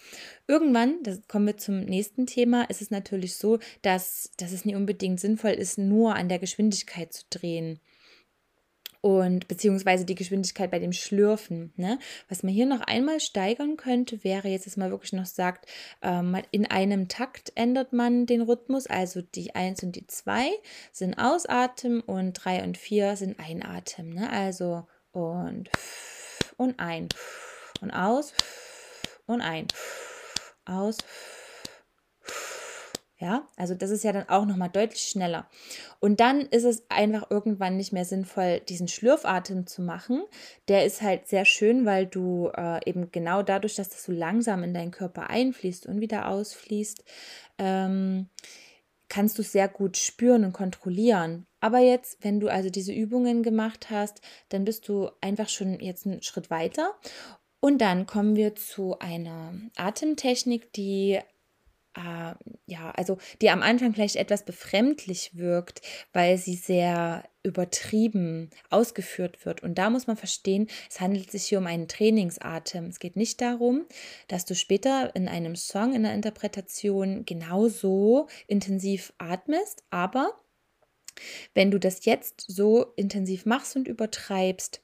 Irgendwann, 0.47 1.01
das 1.03 1.25
kommen 1.27 1.47
wir 1.47 1.57
zum 1.57 1.85
nächsten 1.85 2.25
Thema, 2.25 2.63
ist 2.69 2.81
es 2.81 2.91
natürlich 2.91 3.37
so, 3.37 3.59
dass, 3.81 4.31
dass 4.37 4.51
es 4.51 4.65
nie 4.65 4.75
unbedingt 4.75 5.21
sinnvoll 5.21 5.51
ist, 5.51 5.77
nur 5.77 6.15
an 6.15 6.27
der 6.27 6.39
Geschwindigkeit 6.39 7.13
zu 7.13 7.23
drehen 7.29 7.79
und 9.01 9.47
beziehungsweise 9.47 10.05
die 10.05 10.15
Geschwindigkeit 10.15 10.71
bei 10.71 10.79
dem 10.79 10.91
Schlürfen. 10.91 11.73
Ne? 11.77 11.99
Was 12.27 12.43
man 12.43 12.53
hier 12.53 12.65
noch 12.65 12.81
einmal 12.81 13.19
steigern 13.19 13.77
könnte, 13.77 14.23
wäre 14.23 14.49
jetzt, 14.49 14.65
dass 14.65 14.77
man 14.77 14.91
wirklich 14.91 15.13
noch 15.13 15.25
sagt, 15.25 15.69
ähm, 16.01 16.37
in 16.51 16.65
einem 16.65 17.07
Takt 17.07 17.51
ändert 17.55 17.93
man 17.93 18.25
den 18.25 18.41
Rhythmus, 18.41 18.87
also 18.87 19.21
die 19.21 19.55
1 19.55 19.83
und 19.83 19.95
die 19.95 20.07
2 20.07 20.49
sind 20.91 21.15
Ausatmen 21.17 22.01
und 22.01 22.33
3 22.33 22.63
und 22.63 22.77
4 22.77 23.15
sind 23.15 23.39
Einatmen. 23.39 24.13
Ne? 24.13 24.29
Also 24.29 24.85
und 25.11 25.69
und 26.57 26.79
ein 26.79 27.07
und 27.81 27.91
aus 27.91 28.33
und 29.25 29.41
ein 29.41 29.67
aus 30.65 30.97
ja, 33.19 33.47
also 33.57 33.75
das 33.75 33.89
ist 33.89 34.05
ja 34.05 34.13
dann 34.13 34.29
auch 34.29 34.45
nochmal 34.45 34.69
deutlich 34.69 35.03
schneller. 35.03 35.49
Und 35.99 36.21
dann 36.21 36.41
ist 36.41 36.63
es 36.63 36.89
einfach 36.89 37.29
irgendwann 37.29 37.75
nicht 37.75 37.91
mehr 37.91 38.05
sinnvoll, 38.05 38.61
diesen 38.61 38.87
Schlürfatem 38.87 39.67
zu 39.67 39.81
machen. 39.81 40.23
Der 40.69 40.85
ist 40.85 41.01
halt 41.01 41.27
sehr 41.27 41.43
schön, 41.43 41.85
weil 41.85 42.05
du 42.05 42.49
äh, 42.55 42.79
eben 42.89 43.11
genau 43.11 43.43
dadurch, 43.43 43.75
dass 43.75 43.89
das 43.89 44.03
so 44.03 44.13
langsam 44.13 44.63
in 44.63 44.73
deinen 44.73 44.91
Körper 44.91 45.29
einfließt 45.29 45.85
und 45.85 45.99
wieder 45.99 46.29
ausfließt, 46.29 47.03
ähm, 47.57 48.29
kannst 49.09 49.37
du 49.37 49.43
sehr 49.43 49.67
gut 49.67 49.97
spüren 49.97 50.45
und 50.45 50.53
kontrollieren. 50.53 51.45
Aber 51.59 51.79
jetzt, 51.79 52.23
wenn 52.23 52.39
du 52.39 52.47
also 52.47 52.69
diese 52.69 52.93
Übungen 52.93 53.43
gemacht 53.43 53.89
hast, 53.89 54.21
dann 54.47 54.63
bist 54.63 54.87
du 54.87 55.09
einfach 55.19 55.49
schon 55.49 55.81
jetzt 55.81 56.05
einen 56.05 56.23
Schritt 56.23 56.49
weiter. 56.49 56.93
Und 57.59 57.79
dann 57.79 58.05
kommen 58.05 58.37
wir 58.37 58.55
zu 58.55 58.97
einer 58.99 59.53
Atemtechnik, 59.75 60.71
die 60.71 61.19
äh, 61.95 62.33
ja, 62.65 62.91
also 62.91 63.17
die 63.41 63.49
am 63.49 63.61
Anfang 63.61 63.93
vielleicht 63.93 64.15
etwas 64.15 64.45
befremdlich 64.45 65.35
wirkt, 65.35 65.81
weil 66.13 66.37
sie 66.37 66.55
sehr 66.55 67.23
übertrieben 67.41 68.49
ausgeführt 68.69 69.45
wird. 69.45 69.63
Und 69.63 69.77
da 69.77 69.89
muss 69.89 70.07
man 70.07 70.17
verstehen, 70.17 70.67
es 70.89 70.99
handelt 70.99 71.31
sich 71.31 71.45
hier 71.45 71.57
um 71.57 71.67
einen 71.67 71.87
Trainingsatem. 71.87 72.85
Es 72.85 72.99
geht 72.99 73.15
nicht 73.15 73.41
darum, 73.41 73.85
dass 74.27 74.45
du 74.45 74.55
später 74.55 75.15
in 75.15 75.27
einem 75.27 75.55
Song, 75.55 75.93
in 75.93 76.03
der 76.03 76.13
Interpretation 76.13 77.25
genauso 77.25 78.27
intensiv 78.47 79.13
atmest, 79.17 79.83
aber 79.89 80.33
wenn 81.53 81.71
du 81.71 81.79
das 81.79 82.05
jetzt 82.05 82.45
so 82.47 82.93
intensiv 82.95 83.45
machst 83.45 83.75
und 83.75 83.87
übertreibst, 83.87 84.81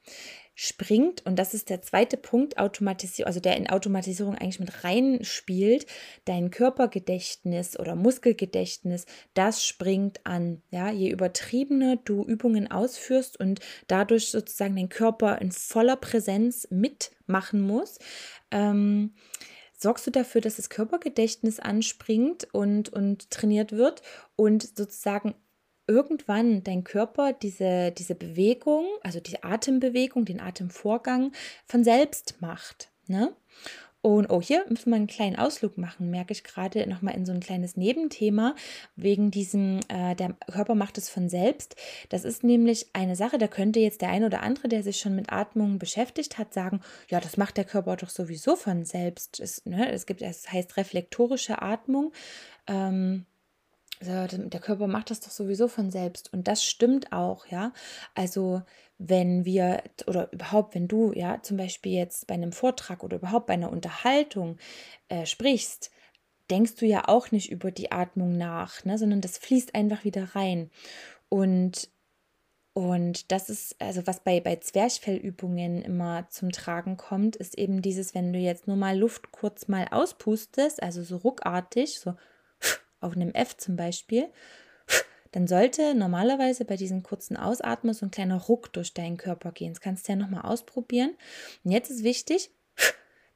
springt, 0.55 1.25
und 1.25 1.37
das 1.37 1.53
ist 1.53 1.69
der 1.69 1.81
zweite 1.81 2.15
Punkt, 2.15 2.57
Automatisierung, 2.57 3.27
also 3.27 3.41
der 3.41 3.57
in 3.57 3.69
Automatisierung 3.69 4.35
eigentlich 4.35 4.61
mit 4.61 4.83
reinspielt, 4.85 5.85
dein 6.23 6.49
Körpergedächtnis 6.49 7.77
oder 7.77 7.95
Muskelgedächtnis, 7.95 9.05
das 9.33 9.65
springt 9.65 10.25
an. 10.25 10.61
Ja, 10.71 10.89
je 10.89 11.11
übertriebener 11.11 11.97
du 11.97 12.23
Übungen 12.23 12.71
ausführst 12.71 13.37
und 13.39 13.59
dadurch 13.87 14.29
sozusagen 14.31 14.77
den 14.77 14.89
Körper 14.89 15.41
in 15.41 15.51
voller 15.51 15.97
Präsenz 15.97 16.67
mitmachen 16.71 17.59
muss, 17.59 17.99
ähm, 18.49 19.13
sorgst 19.77 20.07
du 20.07 20.11
dafür, 20.11 20.39
dass 20.39 20.55
das 20.55 20.69
Körpergedächtnis 20.69 21.59
anspringt 21.59 22.47
und, 22.53 22.89
und 22.89 23.29
trainiert 23.29 23.73
wird 23.73 24.01
und 24.37 24.63
sozusagen 24.77 25.35
irgendwann 25.87 26.63
dein 26.63 26.83
Körper 26.83 27.33
diese, 27.33 27.91
diese 27.91 28.15
Bewegung, 28.15 28.85
also 29.01 29.19
diese 29.19 29.43
Atembewegung, 29.43 30.25
den 30.25 30.41
Atemvorgang 30.41 31.31
von 31.65 31.83
selbst 31.83 32.41
macht. 32.41 32.89
Ne? 33.07 33.33
Und 34.05 34.29
oh, 34.29 34.39
hier 34.39 34.63
müssen 34.69 34.91
wir 34.91 34.97
einen 34.97 35.07
kleinen 35.07 35.35
Ausflug 35.35 35.79
machen, 35.79 36.11
merke 36.11 36.31
ich 36.31 36.43
gerade 36.43 36.87
nochmal 36.87 37.15
in 37.15 37.25
so 37.25 37.31
ein 37.31 37.39
kleines 37.39 37.75
Nebenthema, 37.75 38.53
wegen 38.95 39.31
diesem, 39.31 39.79
äh, 39.87 40.13
der 40.13 40.33
Körper 40.51 40.75
macht 40.75 40.99
es 40.99 41.09
von 41.09 41.27
selbst. 41.27 41.75
Das 42.09 42.23
ist 42.23 42.43
nämlich 42.43 42.85
eine 42.93 43.15
Sache, 43.15 43.39
da 43.39 43.47
könnte 43.47 43.79
jetzt 43.79 44.01
der 44.03 44.09
ein 44.09 44.23
oder 44.23 44.43
andere, 44.43 44.67
der 44.67 44.83
sich 44.83 44.99
schon 44.99 45.15
mit 45.15 45.31
Atmung 45.31 45.79
beschäftigt 45.79 46.37
hat, 46.37 46.53
sagen, 46.53 46.81
ja, 47.09 47.19
das 47.19 47.37
macht 47.37 47.57
der 47.57 47.63
Körper 47.63 47.95
doch 47.95 48.09
sowieso 48.09 48.55
von 48.55 48.85
selbst. 48.85 49.39
Es, 49.39 49.65
ne, 49.65 49.91
es 49.91 50.05
gibt, 50.05 50.21
es 50.21 50.51
heißt 50.51 50.77
reflektorische 50.77 51.63
Atmung. 51.63 52.13
Ähm, 52.67 53.25
der 54.01 54.59
Körper 54.59 54.87
macht 54.87 55.09
das 55.11 55.19
doch 55.21 55.31
sowieso 55.31 55.67
von 55.67 55.89
selbst. 55.91 56.31
Und 56.33 56.47
das 56.47 56.63
stimmt 56.63 57.11
auch, 57.11 57.47
ja. 57.47 57.73
Also, 58.13 58.61
wenn 58.97 59.45
wir 59.45 59.83
oder 60.07 60.31
überhaupt, 60.31 60.75
wenn 60.75 60.87
du, 60.87 61.13
ja, 61.13 61.41
zum 61.41 61.57
Beispiel 61.57 61.93
jetzt 61.93 62.27
bei 62.27 62.33
einem 62.35 62.51
Vortrag 62.51 63.03
oder 63.03 63.17
überhaupt 63.17 63.47
bei 63.47 63.53
einer 63.53 63.71
Unterhaltung 63.71 64.57
äh, 65.09 65.25
sprichst, 65.25 65.91
denkst 66.49 66.75
du 66.75 66.85
ja 66.85 67.07
auch 67.07 67.31
nicht 67.31 67.51
über 67.51 67.71
die 67.71 67.91
Atmung 67.91 68.37
nach, 68.37 68.85
ne, 68.85 68.97
sondern 68.97 69.21
das 69.21 69.37
fließt 69.37 69.75
einfach 69.75 70.03
wieder 70.03 70.35
rein. 70.35 70.69
Und 71.29 71.89
und 72.77 73.31
das 73.31 73.49
ist, 73.49 73.81
also 73.81 74.05
was 74.05 74.19
bei, 74.19 74.41
bei 74.41 74.57
Zwerchfellübungen 74.57 75.81
immer 75.81 76.27
zum 76.29 76.51
Tragen 76.51 76.97
kommt, 76.97 77.37
ist 77.37 77.57
eben 77.57 77.81
dieses, 77.81 78.13
wenn 78.13 78.33
du 78.33 78.39
jetzt 78.39 78.67
nur 78.67 78.75
mal 78.75 78.97
Luft 78.97 79.31
kurz 79.31 79.69
mal 79.69 79.87
auspustest, 79.91 80.83
also 80.83 81.01
so 81.01 81.15
ruckartig, 81.15 82.01
so 82.01 82.15
auf 83.05 83.15
einem 83.15 83.31
F 83.33 83.55
zum 83.57 83.75
Beispiel, 83.75 84.27
dann 85.31 85.47
sollte 85.47 85.95
normalerweise 85.95 86.65
bei 86.65 86.77
diesen 86.77 87.03
kurzen 87.03 87.35
Ausatmen 87.35 87.93
so 87.93 88.05
ein 88.05 88.11
kleiner 88.11 88.37
Ruck 88.37 88.71
durch 88.71 88.93
deinen 88.93 89.17
Körper 89.17 89.51
gehen. 89.51 89.73
Das 89.73 89.81
kannst 89.81 90.07
du 90.07 90.13
ja 90.13 90.15
nochmal 90.15 90.43
ausprobieren. 90.43 91.11
Und 91.63 91.71
jetzt 91.71 91.89
ist 91.91 92.03
wichtig, 92.03 92.51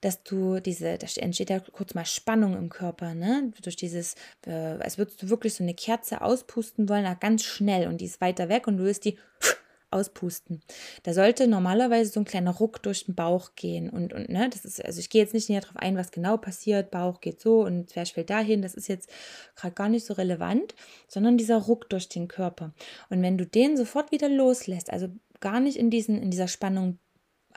dass 0.02 0.24
du 0.24 0.62
diese, 0.62 0.98
da 0.98 1.08
entsteht 1.18 1.50
ja 1.50 1.60
kurz 1.60 1.94
mal 1.94 2.06
Spannung 2.06 2.56
im 2.56 2.70
Körper, 2.70 3.16
ne? 3.16 3.52
Durch 3.62 3.76
dieses, 3.76 4.16
äh, 4.46 4.52
als 4.52 4.98
würdest 4.98 5.22
du 5.22 5.30
wirklich 5.30 5.56
so 5.56 5.64
eine 5.64 5.74
Kerze 5.74 6.22
auspusten 6.22 6.88
wollen, 6.88 7.06
ganz 7.20 7.44
schnell 7.44 7.88
und 7.88 8.00
die 8.00 8.06
ist 8.06 8.22
weiter 8.22 8.48
weg 8.48 8.68
und 8.68 8.78
du 8.78 8.86
willst 8.86 9.04
die 9.04 9.18
auspusten. 9.92 10.62
Da 11.04 11.14
sollte 11.14 11.48
normalerweise 11.48 12.12
so 12.12 12.20
ein 12.20 12.26
kleiner 12.26 12.52
Ruck 12.52 12.82
durch 12.84 13.06
den 13.06 13.16
Bauch 13.16 13.56
gehen. 13.56 13.90
Und, 13.90 14.14
und 14.14 14.30
ne, 14.30 14.50
das 14.50 14.66
ist, 14.66 14.84
also 14.84 15.00
ich 15.00 15.10
gehe 15.10 15.22
jetzt 15.22 15.34
nicht 15.34 15.50
näher 15.50 15.62
darauf 15.62 15.78
ein, 15.78 15.98
was 15.98 16.12
genau 16.12 16.38
passiert. 16.38 16.92
Bauch 16.92 17.22
geht 17.22 17.42
so 17.42 17.62
und 17.64 17.90
Zwerchfell 17.90 18.24
dahin. 18.24 18.62
Das 18.62 18.76
ist 18.76 18.88
jetzt 18.88 19.10
gerade 19.56 19.74
gar 19.74 19.90
nicht 19.90 20.06
so 20.06 20.14
relevant, 20.14 20.76
sondern 21.08 21.38
dieser 21.38 21.58
Ruck 21.58 21.90
durch 21.90 22.10
den 22.10 22.28
Körper. 22.28 22.74
Und 23.10 23.22
wenn 23.22 23.38
du 23.38 23.46
den 23.46 23.78
sofort 23.78 24.12
wieder 24.12 24.30
loslässt, 24.30 24.92
also 24.92 25.10
gar 25.40 25.60
nicht 25.60 25.78
in, 25.78 25.90
diesen, 25.90 26.22
in 26.22 26.32
dieser 26.32 26.48
Spannung 26.48 27.00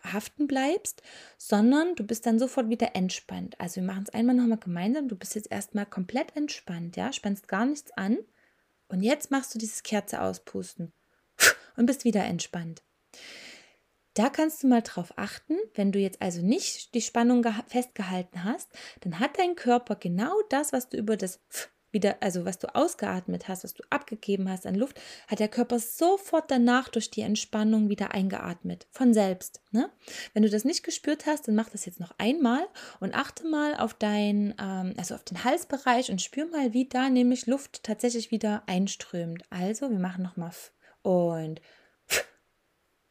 haften 0.02 0.46
bleibst, 0.46 1.02
sondern 1.38 1.94
du 1.94 2.04
bist 2.04 2.26
dann 2.26 2.38
sofort 2.38 2.68
wieder 2.68 2.96
entspannt. 2.96 3.54
Also 3.60 3.76
wir 3.76 3.86
machen 3.86 4.04
es 4.06 4.14
einmal 4.14 4.34
nochmal 4.34 4.58
gemeinsam. 4.58 5.08
Du 5.08 5.16
bist 5.16 5.34
jetzt 5.34 5.50
erstmal 5.50 5.86
komplett 5.86 6.34
entspannt, 6.34 6.96
ja, 6.96 7.12
spannst 7.12 7.46
gar 7.46 7.66
nichts 7.66 7.92
an. 7.92 8.18
Und 8.88 9.02
jetzt 9.02 9.30
machst 9.30 9.54
du 9.54 9.58
dieses 9.58 9.82
Kerze 9.82 10.20
auspusten 10.20 10.92
und 11.76 11.86
bist 11.86 12.04
wieder 12.04 12.24
entspannt. 12.24 12.82
Da 14.14 14.28
kannst 14.28 14.62
du 14.62 14.66
mal 14.66 14.82
drauf 14.82 15.14
achten, 15.16 15.56
wenn 15.74 15.90
du 15.90 15.98
jetzt 15.98 16.20
also 16.20 16.42
nicht 16.42 16.94
die 16.94 17.00
Spannung 17.00 17.44
festgehalten 17.66 18.44
hast, 18.44 18.68
dann 19.00 19.18
hat 19.18 19.38
dein 19.38 19.56
Körper 19.56 19.96
genau 19.96 20.34
das, 20.50 20.72
was 20.72 20.90
du 20.90 20.98
über 20.98 21.16
das 21.16 21.40
wieder, 21.92 22.16
also 22.20 22.44
was 22.44 22.58
du 22.58 22.74
ausgeatmet 22.74 23.48
hast, 23.48 23.64
was 23.64 23.74
du 23.74 23.82
abgegeben 23.90 24.48
hast 24.48 24.66
an 24.66 24.74
Luft, 24.74 25.00
hat 25.28 25.38
der 25.38 25.48
Körper 25.48 25.78
sofort 25.78 26.50
danach 26.50 26.88
durch 26.88 27.10
die 27.10 27.20
Entspannung 27.20 27.88
wieder 27.88 28.12
eingeatmet, 28.12 28.86
von 28.90 29.14
selbst. 29.14 29.60
Ne? 29.70 29.90
Wenn 30.32 30.42
du 30.42 30.50
das 30.50 30.64
nicht 30.64 30.82
gespürt 30.82 31.26
hast, 31.26 31.46
dann 31.46 31.54
mach 31.54 31.68
das 31.68 31.84
jetzt 31.84 32.00
noch 32.00 32.14
einmal 32.18 32.66
und 33.00 33.14
achte 33.14 33.46
mal 33.46 33.76
auf 33.76 33.94
dein, 33.94 34.54
ähm, 34.60 34.94
also 34.96 35.14
auf 35.14 35.24
den 35.24 35.44
Halsbereich 35.44 36.10
und 36.10 36.22
spür 36.22 36.46
mal, 36.46 36.72
wie 36.72 36.88
da 36.88 37.10
nämlich 37.10 37.46
Luft 37.46 37.82
tatsächlich 37.82 38.30
wieder 38.30 38.62
einströmt. 38.66 39.44
Also, 39.50 39.90
wir 39.90 39.98
machen 39.98 40.22
nochmal 40.22 40.52
und 41.02 41.61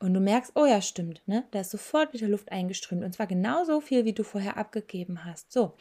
und 0.02 0.16
du 0.16 0.20
merkst, 0.20 0.54
oh 0.56 0.66
ja, 0.66 0.82
stimmt, 0.82 1.22
ne? 1.28 1.46
Da 1.52 1.62
ist 1.62 1.70
sofort 1.70 2.12
wieder 2.14 2.28
Luft 2.28 2.52
eingeströmt 2.52 3.04
und 3.04 3.14
zwar 3.14 3.28
genauso 3.28 3.82
viel, 3.82 4.04
wie 4.04 4.14
du 4.14 4.24
vorher 4.24 4.58
abgegeben 4.58 5.26
hast. 5.26 5.52
So. 5.52 5.76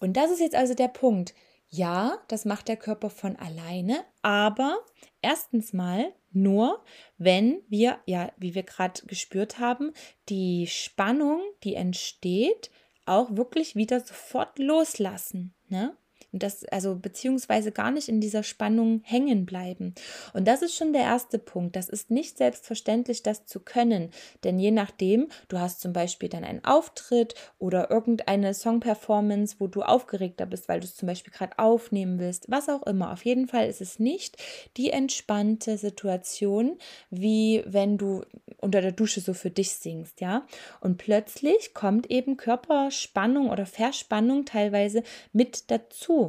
Und 0.00 0.16
das 0.16 0.32
ist 0.32 0.40
jetzt 0.40 0.56
also 0.56 0.74
der 0.74 0.88
Punkt. 0.88 1.32
Ja, 1.68 2.18
das 2.28 2.44
macht 2.44 2.68
der 2.68 2.76
Körper 2.76 3.08
von 3.08 3.36
alleine, 3.36 4.04
aber 4.20 4.78
erstens 5.22 5.72
mal 5.72 6.12
nur, 6.32 6.84
wenn 7.18 7.62
wir, 7.68 7.98
ja, 8.04 8.32
wie 8.36 8.54
wir 8.54 8.64
gerade 8.64 9.00
gespürt 9.06 9.58
haben, 9.58 9.92
die 10.28 10.66
Spannung, 10.66 11.40
die 11.62 11.76
entsteht, 11.76 12.70
auch 13.06 13.36
wirklich 13.36 13.76
wieder 13.76 14.00
sofort 14.00 14.58
loslassen. 14.58 15.54
Ne? 15.68 15.96
Und 16.32 16.42
das, 16.42 16.64
also 16.64 16.96
beziehungsweise 16.96 17.72
gar 17.72 17.90
nicht 17.90 18.08
in 18.08 18.20
dieser 18.20 18.42
Spannung 18.42 19.02
hängen 19.04 19.44
bleiben. 19.44 19.94
Und 20.32 20.48
das 20.48 20.62
ist 20.62 20.74
schon 20.74 20.92
der 20.92 21.02
erste 21.02 21.38
Punkt. 21.38 21.76
Das 21.76 21.88
ist 21.88 22.10
nicht 22.10 22.38
selbstverständlich, 22.38 23.22
das 23.22 23.44
zu 23.46 23.60
können. 23.60 24.10
Denn 24.42 24.58
je 24.58 24.70
nachdem, 24.70 25.28
du 25.48 25.58
hast 25.58 25.80
zum 25.80 25.92
Beispiel 25.92 26.28
dann 26.28 26.44
einen 26.44 26.64
Auftritt 26.64 27.34
oder 27.58 27.90
irgendeine 27.90 28.54
Song-Performance, 28.54 29.56
wo 29.58 29.66
du 29.66 29.82
aufgeregter 29.82 30.46
bist, 30.46 30.68
weil 30.68 30.80
du 30.80 30.86
es 30.86 30.96
zum 30.96 31.06
Beispiel 31.06 31.32
gerade 31.32 31.58
aufnehmen 31.58 32.18
willst, 32.18 32.50
was 32.50 32.68
auch 32.68 32.82
immer. 32.84 33.12
Auf 33.12 33.24
jeden 33.24 33.46
Fall 33.46 33.68
ist 33.68 33.80
es 33.82 33.98
nicht 33.98 34.36
die 34.76 34.90
entspannte 34.90 35.76
Situation, 35.76 36.78
wie 37.10 37.62
wenn 37.66 37.98
du 37.98 38.22
unter 38.58 38.80
der 38.80 38.92
Dusche 38.92 39.20
so 39.20 39.34
für 39.34 39.50
dich 39.50 39.72
singst, 39.72 40.20
ja. 40.20 40.46
Und 40.80 40.96
plötzlich 40.96 41.74
kommt 41.74 42.10
eben 42.10 42.36
Körperspannung 42.36 43.50
oder 43.50 43.66
Verspannung 43.66 44.44
teilweise 44.44 45.02
mit 45.32 45.70
dazu. 45.70 46.21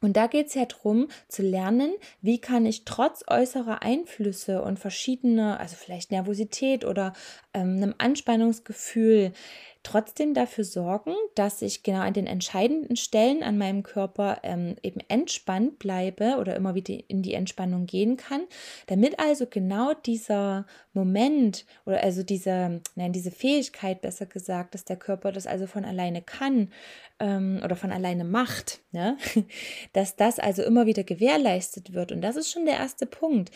Und 0.00 0.16
da 0.16 0.26
geht 0.26 0.48
es 0.48 0.54
ja 0.54 0.64
darum, 0.64 1.08
zu 1.28 1.42
lernen, 1.42 1.92
wie 2.22 2.40
kann 2.40 2.66
ich 2.66 2.84
trotz 2.84 3.24
äußerer 3.26 3.82
Einflüsse 3.82 4.62
und 4.62 4.78
verschiedener, 4.78 5.58
also 5.60 5.76
vielleicht 5.76 6.10
Nervosität 6.10 6.84
oder 6.84 7.12
ähm, 7.52 7.76
einem 7.76 7.94
Anspannungsgefühl, 7.98 9.32
trotzdem 9.82 10.34
dafür 10.34 10.64
sorgen, 10.64 11.14
dass 11.34 11.62
ich 11.62 11.82
genau 11.82 12.00
an 12.00 12.12
den 12.12 12.26
entscheidenden 12.26 12.96
Stellen 12.96 13.42
an 13.42 13.58
meinem 13.58 13.82
Körper 13.82 14.40
ähm, 14.42 14.76
eben 14.82 15.00
entspannt 15.08 15.78
bleibe 15.78 16.36
oder 16.38 16.56
immer 16.56 16.74
wieder 16.74 16.94
in 17.08 17.22
die 17.22 17.34
Entspannung 17.34 17.86
gehen 17.86 18.16
kann, 18.16 18.42
damit 18.86 19.18
also 19.18 19.46
genau 19.46 19.94
dieser 19.94 20.66
Moment 20.92 21.64
oder 21.86 22.02
also 22.02 22.22
diese, 22.22 22.80
nein, 22.96 23.12
diese 23.12 23.30
Fähigkeit, 23.30 24.00
besser 24.00 24.26
gesagt, 24.26 24.74
dass 24.74 24.84
der 24.84 24.96
Körper 24.96 25.32
das 25.32 25.46
also 25.46 25.66
von 25.66 25.84
alleine 25.84 26.22
kann 26.22 26.72
ähm, 27.20 27.60
oder 27.64 27.76
von 27.76 27.92
alleine 27.92 28.24
macht, 28.24 28.80
ne? 28.92 29.16
dass 29.92 30.16
das 30.16 30.38
also 30.38 30.62
immer 30.62 30.86
wieder 30.86 31.04
gewährleistet 31.04 31.92
wird. 31.92 32.12
Und 32.12 32.20
das 32.20 32.36
ist 32.36 32.50
schon 32.50 32.66
der 32.66 32.76
erste 32.76 33.06
Punkt. 33.06 33.50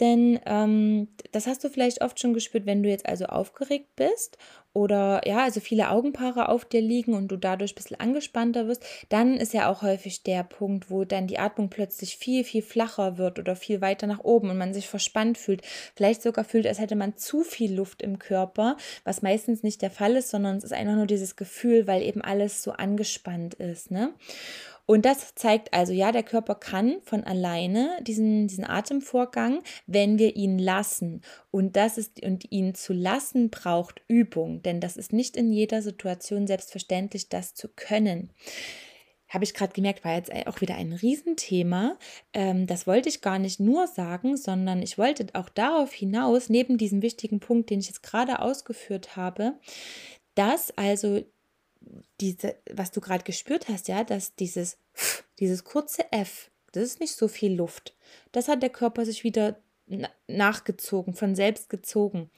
Denn 0.00 0.40
ähm, 0.46 1.08
das 1.32 1.46
hast 1.46 1.62
du 1.62 1.68
vielleicht 1.68 2.02
oft 2.02 2.18
schon 2.18 2.32
gespürt, 2.32 2.64
wenn 2.64 2.82
du 2.82 2.88
jetzt 2.88 3.06
also 3.06 3.26
aufgeregt 3.26 3.96
bist 3.96 4.38
oder 4.72 5.20
ja, 5.26 5.42
also 5.42 5.60
viele 5.60 5.90
Augenpaare 5.90 6.48
auf 6.48 6.64
dir 6.64 6.80
liegen 6.80 7.14
und 7.14 7.28
du 7.28 7.36
dadurch 7.36 7.72
ein 7.72 7.74
bisschen 7.74 8.00
angespannter 8.00 8.68
wirst, 8.68 8.84
dann 9.08 9.36
ist 9.36 9.52
ja 9.52 9.68
auch 9.68 9.82
häufig 9.82 10.22
der 10.22 10.44
Punkt, 10.44 10.90
wo 10.90 11.04
dann 11.04 11.26
die 11.26 11.38
Atmung 11.38 11.70
plötzlich 11.70 12.16
viel, 12.16 12.44
viel 12.44 12.62
flacher 12.62 13.18
wird 13.18 13.38
oder 13.38 13.56
viel 13.56 13.80
weiter 13.80 14.06
nach 14.06 14.20
oben 14.20 14.48
und 14.48 14.58
man 14.58 14.72
sich 14.72 14.88
verspannt 14.88 15.38
fühlt. 15.38 15.62
Vielleicht 15.96 16.22
sogar 16.22 16.44
fühlt, 16.44 16.66
als 16.66 16.78
hätte 16.78 16.96
man 16.96 17.16
zu 17.16 17.42
viel 17.42 17.74
Luft 17.74 18.00
im 18.00 18.18
Körper, 18.18 18.76
was 19.04 19.22
meistens 19.22 19.62
nicht 19.62 19.82
der 19.82 19.90
Fall 19.90 20.16
ist, 20.16 20.30
sondern 20.30 20.56
es 20.56 20.64
ist 20.64 20.72
einfach 20.72 20.94
nur 20.94 21.06
dieses 21.06 21.36
Gefühl, 21.36 21.86
weil 21.86 22.02
eben 22.02 22.22
alles 22.22 22.62
so 22.62 22.70
angespannt 22.70 23.54
ist. 23.54 23.90
Ne? 23.90 24.14
Und 24.90 25.04
das 25.04 25.36
zeigt 25.36 25.72
also, 25.72 25.92
ja, 25.92 26.10
der 26.10 26.24
Körper 26.24 26.56
kann 26.56 26.96
von 27.04 27.22
alleine 27.22 27.96
diesen, 28.02 28.48
diesen 28.48 28.64
Atemvorgang, 28.64 29.62
wenn 29.86 30.18
wir 30.18 30.34
ihn 30.34 30.58
lassen. 30.58 31.20
Und 31.52 31.76
das 31.76 31.96
ist, 31.96 32.24
und 32.24 32.50
ihn 32.50 32.74
zu 32.74 32.92
lassen 32.92 33.50
braucht 33.50 34.02
Übung, 34.08 34.62
denn 34.64 34.80
das 34.80 34.96
ist 34.96 35.12
nicht 35.12 35.36
in 35.36 35.52
jeder 35.52 35.80
Situation 35.80 36.48
selbstverständlich, 36.48 37.28
das 37.28 37.54
zu 37.54 37.68
können 37.68 38.32
habe 39.28 39.44
ich 39.44 39.54
gerade 39.54 39.72
gemerkt, 39.72 40.04
war 40.04 40.16
jetzt 40.16 40.32
auch 40.48 40.60
wieder 40.60 40.74
ein 40.74 40.92
Riesenthema. 40.92 41.96
Ähm, 42.32 42.66
das 42.66 42.88
wollte 42.88 43.08
ich 43.08 43.20
gar 43.20 43.38
nicht 43.38 43.60
nur 43.60 43.86
sagen, 43.86 44.36
sondern 44.36 44.82
ich 44.82 44.98
wollte 44.98 45.24
auch 45.34 45.48
darauf 45.48 45.92
hinaus, 45.92 46.48
neben 46.48 46.78
diesem 46.78 47.00
wichtigen 47.00 47.38
Punkt, 47.38 47.70
den 47.70 47.78
ich 47.78 47.86
jetzt 47.86 48.02
gerade 48.02 48.40
ausgeführt 48.40 49.14
habe, 49.14 49.54
dass 50.34 50.76
also 50.76 51.22
diese, 52.20 52.56
was 52.70 52.90
du 52.90 53.00
gerade 53.00 53.24
gespürt 53.24 53.68
hast, 53.68 53.88
ja, 53.88 54.04
dass 54.04 54.34
dieses, 54.34 54.78
dieses 55.38 55.64
kurze 55.64 56.10
F, 56.12 56.50
das 56.72 56.84
ist 56.84 57.00
nicht 57.00 57.16
so 57.16 57.28
viel 57.28 57.54
Luft. 57.54 57.96
Das 58.32 58.48
hat 58.48 58.62
der 58.62 58.70
Körper 58.70 59.04
sich 59.04 59.24
wieder 59.24 59.56
nachgezogen, 60.28 61.14
von 61.14 61.34
selbst 61.34 61.68
gezogen. 61.68 62.30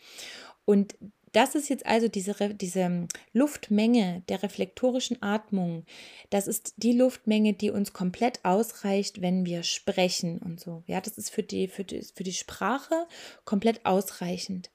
Und 0.65 0.95
das 1.33 1.55
ist 1.55 1.69
jetzt 1.71 1.87
also 1.87 2.09
diese, 2.09 2.35
diese 2.55 3.09
Luftmenge 3.33 4.23
der 4.29 4.43
reflektorischen 4.43 5.23
Atmung. 5.23 5.85
Das 6.31 6.47
ist 6.47 6.75
die 6.77 6.93
Luftmenge, 6.93 7.55
die 7.55 7.71
uns 7.71 7.93
komplett 7.93 8.45
ausreicht, 8.45 9.23
wenn 9.23 9.47
wir 9.47 9.63
sprechen 9.63 10.39
und 10.39 10.61
so. 10.61 10.83
Ja, 10.87 11.01
das 11.01 11.17
ist 11.17 11.31
für 11.31 11.43
die, 11.43 11.69
für 11.69 11.85
die, 11.85 12.03
für 12.03 12.23
die 12.23 12.35
Sprache 12.35 13.07
komplett 13.45 13.85
ausreichend. 13.87 14.71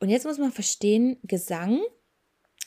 Und 0.00 0.08
jetzt 0.08 0.24
muss 0.24 0.38
man 0.38 0.52
verstehen, 0.52 1.18
Gesang 1.22 1.80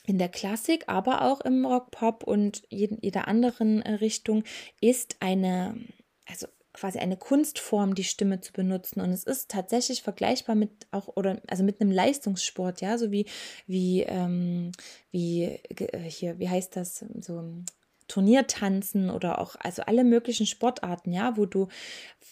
in 0.08 0.16
der 0.16 0.30
Klassik, 0.30 0.84
aber 0.86 1.22
auch 1.22 1.42
im 1.42 1.66
Rock, 1.66 1.90
Pop 1.90 2.24
und 2.24 2.62
jeder 2.70 3.28
anderen 3.28 3.82
äh, 3.82 3.92
Richtung 3.94 4.42
ist 4.80 5.16
eine, 5.20 5.76
also 6.24 6.46
quasi 6.72 6.98
eine 6.98 7.18
Kunstform, 7.18 7.94
die 7.94 8.04
Stimme 8.04 8.40
zu 8.40 8.54
benutzen. 8.54 9.02
Und 9.02 9.10
es 9.10 9.24
ist 9.24 9.50
tatsächlich 9.50 10.02
vergleichbar 10.02 10.54
mit 10.54 10.70
auch 10.92 11.08
oder 11.14 11.42
also 11.46 11.62
mit 11.62 11.82
einem 11.82 11.90
Leistungssport, 11.90 12.80
ja, 12.80 12.96
so 12.96 13.10
wie, 13.10 13.26
wie, 13.66 14.02
ähm, 14.02 14.72
wie 15.10 15.44
äh, 15.44 16.08
hier, 16.08 16.38
wie 16.38 16.48
heißt 16.48 16.74
das? 16.74 17.04
So 17.20 17.62
Turniertanzen 18.08 19.10
oder 19.10 19.38
auch 19.38 19.54
also 19.60 19.82
alle 19.82 20.02
möglichen 20.02 20.46
Sportarten, 20.46 21.12
ja, 21.12 21.36
wo 21.36 21.46
du 21.46 21.68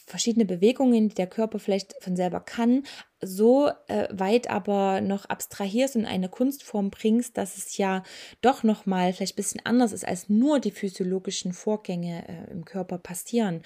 verschiedene 0.07 0.45
Bewegungen, 0.45 1.09
die 1.09 1.15
der 1.15 1.27
Körper 1.27 1.59
vielleicht 1.59 1.95
von 2.01 2.17
selber 2.17 2.41
kann, 2.41 2.85
so 3.21 3.71
äh, 3.89 4.09
weit 4.11 4.49
aber 4.49 5.01
noch 5.01 5.27
abstrahierst 5.27 5.97
und 5.97 6.07
eine 6.07 6.29
Kunstform 6.29 6.91
bringst, 6.91 7.37
dass 7.37 7.57
es 7.57 7.77
ja 7.77 8.03
doch 8.41 8.62
noch 8.62 8.87
mal 8.87 9.12
vielleicht 9.12 9.35
ein 9.35 9.37
bisschen 9.37 9.61
anders 9.65 9.93
ist, 9.93 10.07
als 10.07 10.29
nur 10.29 10.61
die 10.61 10.71
physiologischen 10.71 11.53
Vorgänge 11.53 12.25
äh, 12.29 12.51
im 12.51 12.65
Körper 12.65 12.99
passieren. 12.99 13.62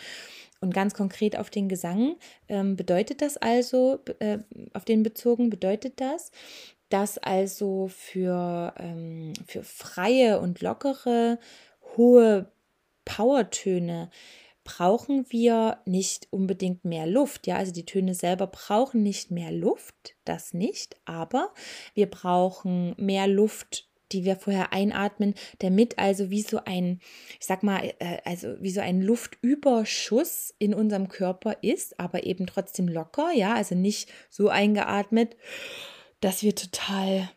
Und 0.61 0.75
ganz 0.75 0.94
konkret 0.94 1.37
auf 1.37 1.51
den 1.51 1.68
Gesang 1.68 2.16
ähm, 2.49 2.77
bedeutet 2.77 3.23
das 3.23 3.37
also, 3.37 4.01
äh, 4.18 4.38
auf 4.73 4.85
den 4.85 5.03
bezogen 5.03 5.51
bedeutet 5.51 6.01
das, 6.01 6.33
dass 6.90 7.18
also 7.18 7.88
für, 7.88 8.75
ähm, 8.79 9.33
für 9.46 9.62
freie 9.62 10.40
und 10.40 10.61
lockere 10.61 11.38
hohe 11.96 12.50
Powertöne 13.05 14.11
brauchen 14.64 15.26
wir 15.31 15.79
nicht 15.85 16.29
unbedingt 16.31 16.85
mehr 16.85 17.07
Luft. 17.07 17.46
Ja, 17.46 17.57
also 17.57 17.72
die 17.72 17.87
Töne 17.87 18.14
selber 18.14 18.46
brauchen 18.46 19.03
nicht 19.03 19.31
mehr 19.31 19.50
Luft, 19.50 20.14
das 20.24 20.55
nicht, 20.55 20.96
aber 21.07 21.53
wir 21.94 22.09
brauchen 22.09 22.94
mehr 22.98 23.26
Luft 23.26 23.90
die 24.12 24.24
wir 24.24 24.37
vorher 24.37 24.72
einatmen, 24.72 25.35
damit 25.59 25.98
also 25.98 26.31
wie 26.31 26.42
so 26.42 26.61
ein, 26.64 27.00
ich 27.38 27.46
sag 27.46 27.62
mal, 27.62 27.92
äh, 27.98 28.18
also 28.24 28.57
wie 28.61 28.70
so 28.70 28.81
ein 28.81 29.00
Luftüberschuss 29.00 30.55
in 30.59 30.74
unserem 30.74 31.09
Körper 31.09 31.59
ist, 31.62 31.98
aber 32.00 32.24
eben 32.24 32.46
trotzdem 32.46 32.88
locker, 32.88 33.33
ja, 33.33 33.55
also 33.55 33.74
nicht 33.74 34.12
so 34.29 34.48
eingeatmet, 34.48 35.37
dass 36.20 36.42
wir 36.42 36.55
total 36.55 37.31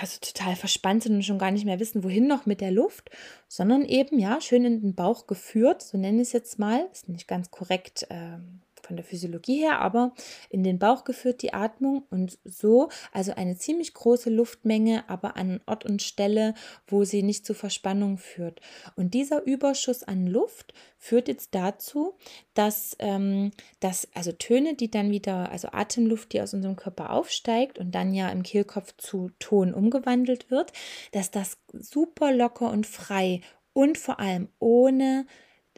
also 0.00 0.18
total 0.20 0.56
verspannt 0.56 1.02
sind 1.02 1.14
und 1.14 1.24
schon 1.24 1.38
gar 1.38 1.50
nicht 1.50 1.64
mehr 1.64 1.80
wissen, 1.80 2.04
wohin 2.04 2.26
noch 2.26 2.46
mit 2.46 2.60
der 2.60 2.70
Luft, 2.70 3.10
sondern 3.48 3.84
eben 3.84 4.18
ja 4.18 4.40
schön 4.40 4.64
in 4.64 4.80
den 4.80 4.94
Bauch 4.94 5.26
geführt, 5.26 5.82
so 5.82 5.98
nenne 5.98 6.22
ich 6.22 6.28
es 6.28 6.32
jetzt 6.32 6.58
mal, 6.58 6.88
ist 6.92 7.08
nicht 7.08 7.28
ganz 7.28 7.50
korrekt 7.50 8.06
ähm, 8.10 8.60
von 8.84 8.96
der 8.96 9.04
Physiologie 9.04 9.58
her, 9.58 9.80
aber 9.80 10.12
in 10.50 10.62
den 10.62 10.78
Bauch 10.78 11.04
geführt 11.04 11.42
die 11.42 11.52
Atmung 11.52 12.04
und 12.10 12.38
so, 12.44 12.88
also 13.12 13.32
eine 13.34 13.56
ziemlich 13.56 13.94
große 13.94 14.30
Luftmenge, 14.30 15.08
aber 15.08 15.36
an 15.36 15.60
Ort 15.66 15.84
und 15.84 16.02
Stelle, 16.02 16.54
wo 16.86 17.04
sie 17.04 17.22
nicht 17.22 17.46
zu 17.46 17.54
Verspannung 17.54 18.18
führt. 18.18 18.60
Und 18.96 19.14
dieser 19.14 19.44
Überschuss 19.44 20.02
an 20.02 20.26
Luft 20.26 20.74
führt 20.98 21.28
jetzt 21.28 21.54
dazu, 21.54 22.14
dass, 22.54 22.96
ähm, 22.98 23.50
dass 23.80 24.08
also 24.14 24.32
Töne, 24.32 24.74
die 24.74 24.90
dann 24.90 25.10
wieder, 25.10 25.50
also 25.50 25.68
Atemluft, 25.72 26.32
die 26.32 26.40
aus 26.40 26.54
unserem 26.54 26.76
Körper 26.76 27.10
aufsteigt 27.10 27.78
und 27.78 27.94
dann 27.94 28.14
ja 28.14 28.30
im 28.30 28.42
Kehlkopf 28.42 28.94
zu 28.96 29.30
Ton 29.38 29.74
umgewandelt 29.74 30.50
wird, 30.50 30.72
dass 31.12 31.30
das 31.30 31.58
super 31.72 32.32
locker 32.32 32.70
und 32.70 32.86
frei 32.86 33.40
und 33.72 33.98
vor 33.98 34.20
allem 34.20 34.48
ohne 34.58 35.26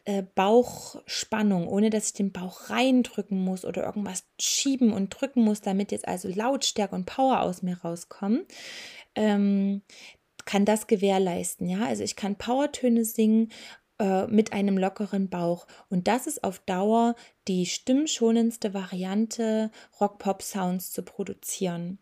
äh, 0.06 0.22
Bauchspannung, 0.22 1.68
ohne 1.68 1.90
dass 1.90 2.06
ich 2.06 2.12
den 2.14 2.32
Bauch 2.32 2.70
reindrücken 2.70 3.38
muss 3.38 3.64
oder 3.64 3.84
irgendwas 3.84 4.24
schieben 4.40 4.92
und 4.92 5.10
drücken 5.10 5.42
muss, 5.42 5.60
damit 5.60 5.92
jetzt 5.92 6.08
also 6.08 6.28
Lautstärke 6.28 6.94
und 6.94 7.06
Power 7.06 7.42
aus 7.42 7.62
mir 7.62 7.78
rauskommen, 7.78 8.46
ähm, 9.14 9.82
kann 10.44 10.64
das 10.64 10.86
gewährleisten. 10.86 11.68
Ja, 11.68 11.86
also 11.86 12.04
ich 12.04 12.16
kann 12.16 12.36
Powertöne 12.36 13.04
singen 13.04 13.50
äh, 13.98 14.26
mit 14.28 14.52
einem 14.52 14.78
lockeren 14.78 15.28
Bauch. 15.28 15.66
Und 15.90 16.06
das 16.06 16.26
ist 16.26 16.44
auf 16.44 16.60
Dauer 16.60 17.16
die 17.48 17.66
stimmschonendste 17.66 18.74
Variante, 18.74 19.70
Rock-Pop-Sounds 20.00 20.92
zu 20.92 21.02
produzieren. 21.02 21.98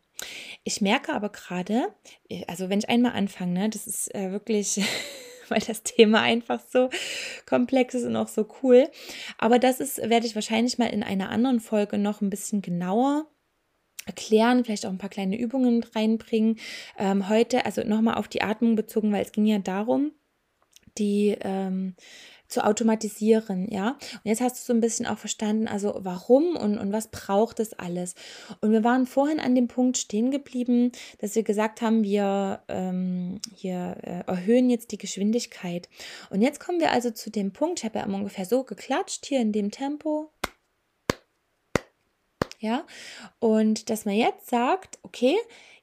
Ich 0.62 0.81
merke 0.81 1.14
aber 1.14 1.31
gerade, 1.31 1.88
äh, 2.29 2.45
also 2.49 2.69
wenn 2.69 2.81
ich 2.81 2.88
einmal 2.88 3.12
anfange, 3.12 3.53
ne, 3.53 3.71
das 3.71 3.87
ist 3.87 4.14
äh, 4.14 4.31
wirklich 4.31 4.81
weil 5.55 5.62
das 5.67 5.83
Thema 5.83 6.21
einfach 6.21 6.61
so 6.69 6.90
komplex 7.47 7.95
ist 7.95 8.05
und 8.05 8.17
auch 8.17 8.29
so 8.29 8.47
cool. 8.62 8.88
Aber 9.38 9.59
das 9.59 9.81
ist, 9.81 9.99
werde 9.99 10.27
ich 10.27 10.35
wahrscheinlich 10.35 10.79
mal 10.79 10.87
in 10.87 11.03
einer 11.03 11.31
anderen 11.31 11.61
Folge 11.61 11.97
noch 11.97 12.21
ein 12.21 12.31
bisschen 12.31 12.61
genauer 12.61 13.27
erklären, 14.07 14.64
vielleicht 14.64 14.85
auch 14.85 14.90
ein 14.90 14.99
paar 14.99 15.11
kleine 15.11 15.38
Übungen 15.38 15.83
reinbringen. 15.95 16.59
Ähm, 16.99 17.29
heute, 17.29 17.64
also 17.64 17.83
nochmal 17.83 18.17
auf 18.17 18.29
die 18.29 18.43
Atmung 18.43 18.75
bezogen, 18.75 19.12
weil 19.12 19.23
es 19.23 19.33
ging 19.33 19.47
ja 19.47 19.59
darum, 19.59 20.12
die 20.99 21.37
ähm, 21.40 21.95
zu 22.48 22.64
automatisieren, 22.64 23.68
ja. 23.70 23.90
Und 23.90 24.24
jetzt 24.24 24.40
hast 24.40 24.59
du 24.59 24.64
so 24.64 24.72
ein 24.72 24.80
bisschen 24.80 25.07
auch 25.07 25.18
verstanden, 25.18 25.66
also 25.66 25.94
warum 25.98 26.57
und, 26.57 26.78
und 26.78 26.92
was 26.92 27.09
braucht 27.09 27.61
es 27.61 27.72
alles. 27.72 28.14
Und 28.61 28.72
wir 28.72 28.85
waren 28.85 29.07
vorhin 29.07 29.40
an 29.40 29.54
dem 29.54 29.68
Punkt 29.68 29.98
stehen 29.98 30.30
geblieben, 30.30 30.92
dass 31.18 31.35
wir 31.35 31.42
gesagt 31.42 31.80
haben, 31.80 32.04
wir 32.04 32.62
ähm, 32.68 33.40
hier 33.54 33.96
äh, 34.02 34.24
erhöhen 34.26 34.70
jetzt 34.70 34.92
die 34.92 34.98
Geschwindigkeit. 34.98 35.88
Und 36.30 36.42
jetzt 36.42 36.61
kommen 36.61 36.80
wir 36.80 36.92
also 36.92 37.11
zu 37.11 37.30
dem 37.30 37.52
Punkt, 37.52 37.80
ich 37.80 37.85
habe 37.85 37.98
ja 37.98 38.04
immer 38.04 38.18
ungefähr 38.18 38.46
so 38.46 38.64
geklatscht 38.64 39.26
hier 39.26 39.40
in 39.40 39.52
dem 39.52 39.70
Tempo. 39.70 40.30
Ja, 42.61 42.87
und 43.40 43.90
dass 43.90 44.07
man 44.07 44.14
jetzt 44.14 44.48
sagt, 44.48 44.98
okay, 45.02 45.37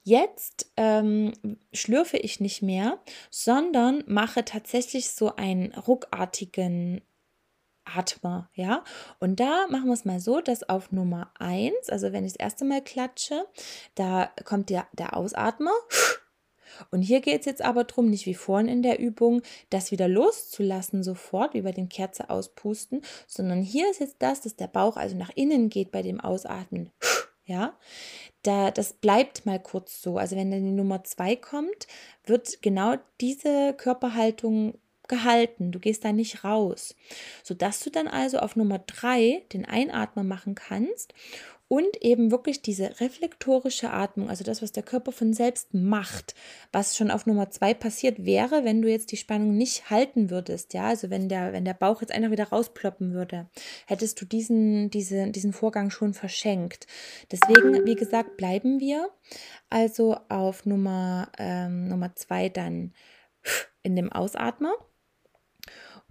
Jetzt 0.04 0.72
ähm, 0.78 1.34
schlürfe 1.74 2.18
ich 2.18 2.40
nicht 2.40 2.62
mehr, 2.62 3.00
sondern 3.30 4.04
mache 4.08 4.44
tatsächlich 4.44 5.12
so 5.12 5.36
einen 5.36 5.74
ruckartigen 5.74 7.02
Atmer, 7.86 8.50
ja. 8.54 8.84
Und 9.20 9.40
da 9.40 9.68
machen 9.70 9.88
wir 9.88 9.94
es 9.94 10.06
mal 10.06 10.20
so, 10.20 10.42
dass 10.42 10.68
auf 10.68 10.92
Nummer 10.92 11.32
1, 11.40 11.90
also 11.90 12.12
wenn 12.12 12.26
ich 12.26 12.34
das 12.34 12.40
erste 12.40 12.66
Mal 12.66 12.84
klatsche, 12.84 13.46
da 13.96 14.32
kommt 14.46 14.70
der, 14.70 14.88
der 14.94 15.16
Ausatmer. 15.16 15.74
Und 16.90 17.02
hier 17.02 17.22
geht 17.22 17.42
es 17.42 17.46
jetzt 17.46 17.62
aber 17.62 17.84
darum, 17.84 18.10
nicht 18.10 18.26
wie 18.26 18.34
vorhin 18.34 18.70
in 18.70 18.82
der 18.82 18.98
Übung, 18.98 19.42
das 19.70 19.92
wieder 19.92 20.08
loszulassen 20.08 21.04
sofort, 21.04 21.54
wie 21.54 21.62
bei 21.62 21.74
dem 21.74 21.90
Kerze 21.90 22.30
auspusten, 22.30 23.02
sondern 23.28 23.62
hier 23.62 23.92
ist 23.92 24.00
jetzt 24.00 24.16
das, 24.20 24.42
dass 24.42 24.56
der 24.56 24.68
Bauch 24.68 24.96
also 24.96 25.18
nach 25.18 25.32
innen 25.36 25.70
geht 25.70 25.92
bei 25.92 26.02
dem 26.02 26.20
Ausatmen. 26.22 26.92
Ja, 27.52 27.74
da, 28.44 28.72
das 28.72 28.94
bleibt 28.94 29.46
mal 29.46 29.60
kurz 29.60 30.02
so. 30.02 30.18
Also 30.18 30.38
wenn 30.38 30.52
dann 30.52 30.64
die 30.64 30.72
Nummer 30.72 31.04
zwei 31.04 31.36
kommt, 31.36 31.86
wird 32.26 32.62
genau 32.62 32.96
diese 33.20 33.74
Körperhaltung 33.74 34.76
gehalten. 35.10 35.74
Du 35.74 35.80
gehst 35.80 36.06
da 36.06 36.14
nicht 36.14 36.46
raus. 36.46 36.96
Sodass 37.44 37.82
du 37.82 37.90
dann 37.90 38.08
also 38.08 38.40
auf 38.40 38.56
Nummer 38.56 38.80
drei 38.80 39.44
den 39.52 39.66
Einatmer 39.66 40.24
machen 40.24 40.56
kannst 40.56 41.14
und 41.72 42.02
eben 42.02 42.32
wirklich 42.32 42.62
diese 42.62 43.00
reflektorische 43.00 43.92
Atmung, 43.92 44.30
also 44.30 44.44
das, 44.44 44.62
was 44.62 44.74
der 44.74 44.84
Körper 44.84 45.14
von 45.14 45.32
selbst 45.32 45.74
macht, 45.74 46.36
was 46.74 46.98
schon 46.98 47.10
auf 47.10 47.26
Nummer 47.26 47.50
zwei 47.50 47.74
passiert 47.74 48.26
wäre, 48.26 48.66
wenn 48.66 48.82
du 48.82 48.90
jetzt 48.90 49.14
die 49.14 49.18
Spannung 49.18 49.56
nicht 49.56 49.90
halten 49.90 50.30
würdest, 50.30 50.74
ja, 50.74 50.88
also 50.88 51.10
wenn 51.10 51.30
der, 51.30 51.54
wenn 51.54 51.64
der 51.64 51.74
Bauch 51.74 52.02
jetzt 52.02 52.12
einfach 52.12 52.30
wieder 52.30 52.50
rausploppen 52.50 53.14
würde, 53.14 53.50
hättest 53.88 54.20
du 54.20 54.26
diesen, 54.26 54.90
diese, 54.90 55.32
diesen 55.32 55.54
Vorgang 55.54 55.92
schon 55.92 56.14
verschenkt. 56.14 56.88
Deswegen, 57.32 57.86
wie 57.86 57.96
gesagt, 57.96 58.36
bleiben 58.36 58.82
wir 58.82 59.10
also 59.70 60.18
auf 60.28 60.66
Nummer, 60.66 61.32
ähm, 61.38 61.88
Nummer 61.88 62.14
zwei 62.18 62.50
dann 62.50 62.92
in 63.82 63.96
dem 63.96 64.12
Ausatmer 64.12 64.74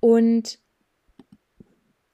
und 0.01 0.59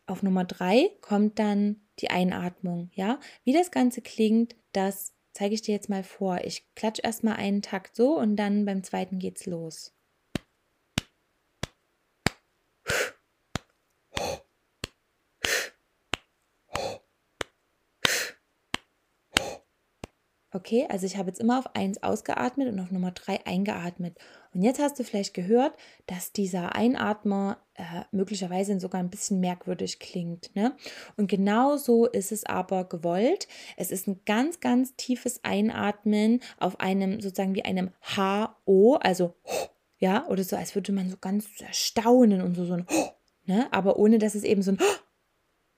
auf 0.09 0.25
Nummer 0.25 0.43
drei 0.43 0.91
kommt 1.01 1.39
dann 1.39 1.86
die 2.01 2.11
Einatmung, 2.11 2.91
ja. 2.95 3.21
Wie 3.45 3.53
das 3.53 3.71
Ganze 3.71 4.03
klingt, 4.03 4.57
das 4.73 5.15
zeige 5.33 5.55
ich 5.55 5.63
dir 5.63 5.75
jetzt 5.75 5.89
mal 5.91 6.05
vor. 6.05 6.41
Ich 6.45 6.67
klatsche 6.75 7.03
erstmal 7.03 7.37
einen 7.37 7.63
Takt 7.63 7.97
so 7.97 8.19
und 8.19 8.37
dann 8.37 8.65
beim 8.65 8.83
zweiten 8.85 9.19
geht's 9.19 9.47
los. 9.47 9.96
Okay, 20.57 20.87
also 20.89 21.05
ich 21.05 21.19
habe 21.19 21.29
jetzt 21.29 21.39
immer 21.39 21.59
auf 21.59 21.77
1 21.77 22.03
ausgeatmet 22.03 22.69
und 22.69 22.81
auf 22.81 22.91
Nummer 22.91 23.11
3 23.11 23.45
eingeatmet. 23.45 24.17
Und 24.55 24.63
jetzt 24.63 24.81
hast 24.81 24.99
du 24.99 25.05
vielleicht 25.05 25.35
gehört, 25.35 25.75
dass 26.07 26.33
dieser 26.33 26.75
Einatmer 26.75 27.59
äh, 27.75 27.83
möglicherweise 28.11 28.81
sogar 28.81 29.03
ein 29.03 29.11
bisschen 29.11 29.39
merkwürdig 29.39 29.99
klingt. 29.99 30.57
Ne? 30.57 30.75
Und 31.19 31.29
genau 31.29 31.77
so 31.77 32.07
ist 32.07 32.33
es 32.33 32.47
aber 32.47 32.85
gewollt. 32.85 33.49
Es 33.77 33.91
ist 33.91 34.09
ein 34.09 34.23
ganz, 34.25 34.61
ganz 34.61 34.97
tiefes 34.97 35.45
Einatmen 35.45 36.41
auf 36.59 36.81
einem 36.81 37.21
sozusagen 37.21 37.55
wie 37.55 37.67
einem 37.67 37.91
H-O, 38.01 38.95
also 38.95 39.35
ja, 39.99 40.27
oder 40.27 40.43
so, 40.43 40.57
als 40.57 40.75
würde 40.75 40.93
man 40.93 41.11
so 41.11 41.19
ganz 41.19 41.49
erstaunen 41.61 42.41
und 42.41 42.55
so, 42.55 42.65
so 42.65 42.75
ein 42.75 42.87
ne? 43.45 43.69
aber 43.73 43.99
ohne 43.99 44.19
dass 44.19 44.35
es 44.35 44.43
eben 44.43 44.63
so 44.63 44.73
ein 44.73 44.79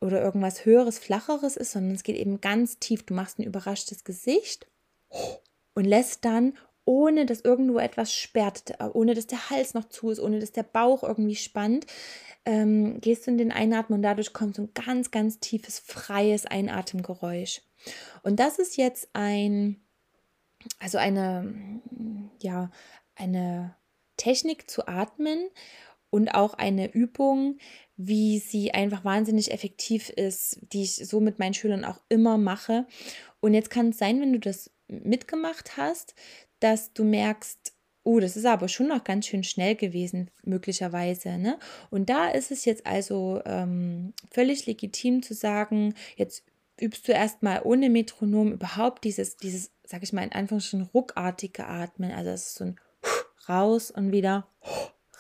oder 0.01 0.23
irgendwas 0.23 0.65
höheres, 0.65 0.99
flacheres 0.99 1.57
ist, 1.57 1.73
sondern 1.73 1.95
es 1.95 2.03
geht 2.03 2.17
eben 2.17 2.41
ganz 2.41 2.79
tief. 2.79 3.05
Du 3.05 3.15
machst 3.15 3.39
ein 3.39 3.45
überraschtes 3.45 4.05
Gesicht 4.05 4.67
und 5.75 5.85
lässt 5.85 6.25
dann, 6.25 6.57
ohne 6.85 7.27
dass 7.27 7.41
irgendwo 7.41 7.79
etwas 7.79 8.13
sperrt, 8.13 8.75
ohne 8.95 9.15
dass 9.15 9.27
der 9.27 9.51
Hals 9.51 9.75
noch 9.75 9.89
zu 9.89 10.11
ist, 10.11 10.21
ohne 10.21 10.41
dass 10.41 10.53
der 10.53 10.63
Bauch 10.63 11.03
irgendwie 11.03 11.37
spannt, 11.37 11.87
ähm, 12.47 13.01
gehst 13.01 13.27
du 13.27 13.31
in 13.33 13.39
den 13.39 13.53
Einatmen 13.53 13.99
und 13.99 14.03
dadurch 14.03 14.33
kommt 14.33 14.57
so 14.57 14.63
ein 14.63 14.71
ganz, 14.73 15.11
ganz 15.11 15.39
tiefes, 15.39 15.79
freies 15.79 16.47
Einatemgeräusch. 16.47 17.61
Und 18.23 18.41
das 18.41 18.59
ist 18.59 18.77
jetzt 18.79 19.11
ein, 19.13 19.83
also 20.79 20.97
eine, 20.97 21.81
ja, 22.41 22.71
eine 23.17 23.77
Technik 24.17 24.71
zu 24.71 24.89
atmen 24.89 25.51
und 26.11 26.29
auch 26.31 26.55
eine 26.55 26.92
Übung, 26.92 27.59
wie 27.97 28.38
sie 28.38 28.73
einfach 28.73 29.05
wahnsinnig 29.05 29.51
effektiv 29.51 30.09
ist, 30.09 30.61
die 30.73 30.83
ich 30.83 30.94
so 30.97 31.21
mit 31.21 31.38
meinen 31.38 31.55
Schülern 31.55 31.85
auch 31.85 32.01
immer 32.09 32.38
mache. 32.38 32.87
Und 33.40 33.55
jetzt 33.55 33.71
kann 33.71 33.90
es 33.90 33.99
sein, 33.99 34.21
wenn 34.21 34.33
du 34.33 34.38
das 34.38 34.71
mitgemacht 34.87 35.77
hast, 35.77 36.14
dass 36.61 36.92
du 36.92 37.05
merkst, 37.05 37.75
oh, 38.05 38.21
das 38.21 38.37
ist 38.37 38.47
aber 38.47 38.68
schon 38.68 38.88
noch 38.88 39.05
ganz 39.05 39.27
schön 39.27 39.44
schnell 39.44 39.75
gewesen, 39.75 40.31
möglicherweise. 40.42 41.37
Ne? 41.38 41.59
Und 41.90 42.09
da 42.09 42.31
ist 42.31 42.51
es 42.51 42.64
jetzt 42.64 42.87
also 42.87 43.42
ähm, 43.44 44.14
völlig 44.31 44.64
legitim 44.66 45.23
zu 45.23 45.35
sagen, 45.35 45.94
jetzt 46.16 46.44
übst 46.81 47.07
du 47.07 47.12
erstmal 47.12 47.61
ohne 47.64 47.90
Metronom 47.90 48.53
überhaupt 48.53 49.05
dieses, 49.05 49.37
dieses, 49.37 49.73
sag 49.85 50.03
ich 50.03 50.12
mal, 50.12 50.23
in 50.23 50.33
Anführungsstrichen 50.33 50.88
ruckartige 50.94 51.66
Atmen. 51.66 52.12
Also 52.12 52.31
es 52.31 52.47
ist 52.47 52.55
so 52.55 52.64
ein 52.64 52.81
raus 53.49 53.90
und 53.90 54.12
wieder 54.12 54.49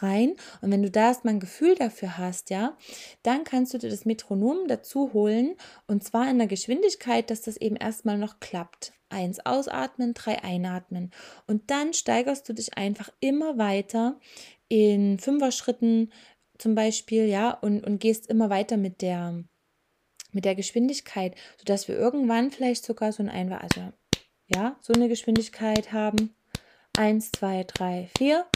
rein. 0.02 0.34
Und 0.60 0.70
wenn 0.70 0.82
du 0.82 0.90
da 0.90 1.08
erstmal 1.08 1.34
ein 1.34 1.40
Gefühl 1.40 1.74
dafür 1.74 2.18
hast, 2.18 2.50
ja, 2.50 2.76
dann 3.22 3.44
kannst 3.44 3.74
du 3.74 3.78
dir 3.78 3.90
das 3.90 4.04
Metronom 4.04 4.68
dazu 4.68 5.12
holen 5.12 5.56
und 5.86 6.04
zwar 6.04 6.30
in 6.30 6.38
der 6.38 6.46
Geschwindigkeit, 6.46 7.30
dass 7.30 7.42
das 7.42 7.56
eben 7.56 7.76
erstmal 7.76 8.18
noch 8.18 8.40
klappt. 8.40 8.92
Eins 9.10 9.44
ausatmen, 9.46 10.12
drei 10.12 10.42
einatmen. 10.44 11.12
Und 11.46 11.70
dann 11.70 11.94
steigerst 11.94 12.46
du 12.48 12.52
dich 12.52 12.76
einfach 12.76 13.08
immer 13.20 13.56
weiter 13.56 14.20
in 14.68 15.18
Fünfer-Schritten 15.18 16.12
zum 16.58 16.74
Beispiel, 16.74 17.24
ja, 17.24 17.52
und, 17.52 17.86
und 17.86 18.00
gehst 18.00 18.26
immer 18.26 18.50
weiter 18.50 18.76
mit 18.76 19.00
der, 19.00 19.44
mit 20.32 20.44
der 20.44 20.54
Geschwindigkeit, 20.54 21.34
sodass 21.56 21.88
wir 21.88 21.96
irgendwann 21.96 22.50
vielleicht 22.50 22.84
sogar 22.84 23.12
so 23.12 23.22
ein 23.22 23.30
Einwar, 23.30 23.62
also 23.62 23.92
ja, 24.54 24.76
so 24.80 24.92
eine 24.92 25.08
Geschwindigkeit 25.08 25.92
haben. 25.92 26.34
Eins, 26.96 27.30
zwei, 27.30 27.64
drei, 27.64 28.08
vier. 28.18 28.46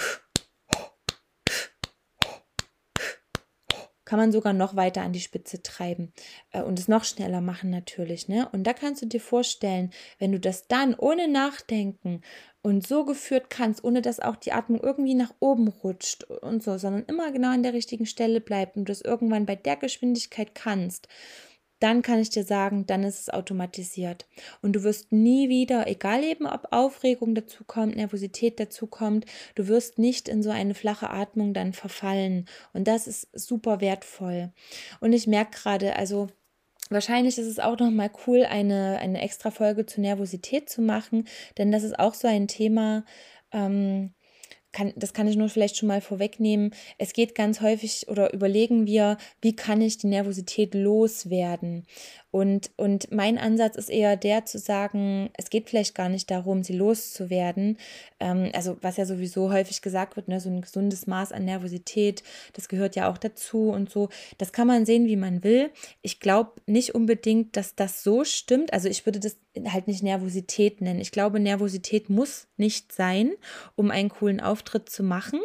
Kann 4.13 4.19
man 4.19 4.31
sogar 4.31 4.53
noch 4.53 4.77
weiter 4.77 5.01
an 5.01 5.15
die 5.15 5.21
Spitze 5.21 5.63
treiben 5.63 6.13
äh, 6.51 6.61
und 6.61 6.79
es 6.79 6.87
noch 6.87 7.05
schneller 7.05 7.41
machen 7.41 7.71
natürlich. 7.71 8.29
Ne? 8.29 8.47
Und 8.53 8.65
da 8.67 8.75
kannst 8.75 9.01
du 9.01 9.07
dir 9.07 9.23
vorstellen, 9.23 9.91
wenn 10.19 10.33
du 10.33 10.39
das 10.39 10.69
dann 10.69 10.95
ohne 10.95 11.29
Nachdenken 11.29 12.21
und 12.61 12.87
so 12.87 13.07
geführt 13.07 13.49
kannst, 13.49 13.83
ohne 13.85 14.03
dass 14.03 14.21
auch 14.21 14.37
die 14.37 14.53
Atmung 14.53 14.81
irgendwie 14.83 15.15
nach 15.15 15.33
oben 15.41 15.69
rutscht 15.69 16.25
und 16.25 16.63
so, 16.63 16.77
sondern 16.77 17.07
immer 17.07 17.33
genau 17.33 17.53
an 17.53 17.63
der 17.63 17.73
richtigen 17.73 18.05
Stelle 18.05 18.43
bleibt 18.43 18.77
und 18.77 18.85
du 18.85 18.93
das 18.93 19.01
irgendwann 19.01 19.47
bei 19.47 19.57
der 19.57 19.77
Geschwindigkeit 19.77 20.55
kannst, 20.55 21.09
dann 21.83 22.03
kann 22.03 22.19
ich 22.19 22.31
dir 22.31 22.45
sagen, 22.45 22.87
dann 22.87 23.03
ist 23.03 23.21
es 23.21 23.31
automatisiert. 23.31 24.27
Und 24.61 24.75
du 24.75 24.83
wirst 24.83 25.13
nie 25.13 25.49
wieder, 25.49 25.87
egal 25.87 26.23
eben 26.25 26.47
ob 26.47 26.69
Aufregung 26.71 27.35
dazu 27.35 27.65
kommt, 27.65 27.97
Nervosität 27.97 28.61
dazu 28.61 28.87
kommt, 28.87 29.27
du 29.55 29.69
wirst 29.69 29.99
nicht 29.99 30.29
in 30.29 30.43
so 30.43 30.51
eine 30.51 30.75
flache 30.75 31.11
Atmung 31.11 31.55
dann 31.55 31.73
verfallen. 31.73 32.47
Und 32.73 32.89
das 32.89 33.07
ist 33.07 33.29
super 33.33 33.81
wertvoll. 33.81 34.53
Und 35.01 35.13
ich 35.13 35.27
merke 35.27 35.59
gerade, 35.59 35.97
also 35.97 36.29
Wahrscheinlich 36.91 37.39
ist 37.39 37.47
es 37.47 37.59
auch 37.59 37.79
nochmal 37.79 38.11
cool, 38.27 38.45
eine, 38.45 38.99
eine 38.99 39.23
extra 39.23 39.51
Folge 39.51 39.87
zur 39.87 40.03
Nervosität 40.03 40.69
zu 40.69 40.83
machen, 40.83 41.27
denn 41.57 41.73
das 41.73 41.85
ist 41.85 41.99
auch 41.99 42.13
so 42.13 42.29
ein 42.29 42.49
Thema, 42.49 43.07
ähm, 43.51 44.13
kann, 44.73 44.93
das 44.97 45.13
kann 45.13 45.29
ich 45.29 45.37
nur 45.37 45.49
vielleicht 45.49 45.77
schon 45.77 45.89
mal 45.89 46.01
vorwegnehmen. 46.01 46.75
Es 46.99 47.13
geht 47.13 47.35
ganz 47.35 47.61
häufig 47.61 48.09
oder 48.09 48.33
überlegen 48.33 48.87
wir, 48.87 49.19
wie 49.41 49.55
kann 49.55 49.81
ich 49.81 49.99
die 49.99 50.07
Nervosität 50.07 50.75
loswerden? 50.75 51.87
Und, 52.33 52.71
und 52.79 53.13
mein 53.13 53.37
Ansatz 53.37 53.77
ist 53.77 53.91
eher 53.91 54.17
der 54.17 54.47
zu 54.47 54.59
sagen, 54.59 55.29
es 55.37 55.51
geht 55.51 55.69
vielleicht 55.69 55.95
gar 55.95 56.09
nicht 56.09 56.31
darum, 56.31 56.63
sie 56.63 56.73
loszuwerden. 56.73 57.77
Ähm, 58.21 58.51
also 58.55 58.79
was 58.81 58.97
ja 58.97 59.05
sowieso 59.05 59.53
häufig 59.53 59.83
gesagt 59.83 60.17
wird, 60.17 60.29
ne, 60.29 60.41
so 60.41 60.49
ein 60.49 60.63
gesundes 60.63 61.07
Maß 61.07 61.33
an 61.33 61.45
Nervosität, 61.45 62.23
das 62.55 62.69
gehört 62.69 62.97
ja 62.97 63.11
auch 63.11 63.19
dazu 63.19 63.69
und 63.69 63.91
so. 63.91 64.09
Das 64.39 64.53
kann 64.53 64.67
man 64.67 64.87
sehen, 64.87 65.07
wie 65.07 65.17
man 65.17 65.45
will. 65.45 65.71
Ich 66.01 66.21
glaube 66.21 66.53
nicht 66.65 66.95
unbedingt, 66.95 67.55
dass 67.59 67.75
das 67.75 68.03
so 68.03 68.25
stimmt. 68.25 68.73
Also 68.73 68.89
ich 68.89 69.05
würde 69.05 69.21
das 69.21 69.37
halt 69.71 69.87
nicht 69.87 70.03
Nervosität 70.03 70.81
nennen. 70.81 71.01
Ich 71.01 71.13
glaube, 71.13 71.39
Nervosität 71.39 72.09
muss 72.09 72.47
nicht 72.57 72.93
sein, 72.93 73.33
um 73.77 73.91
einen 73.91 74.09
coolen 74.09 74.41
Auftritt 74.41 74.62
Auftritt 74.63 74.89
zu 74.89 75.03
machen. 75.03 75.41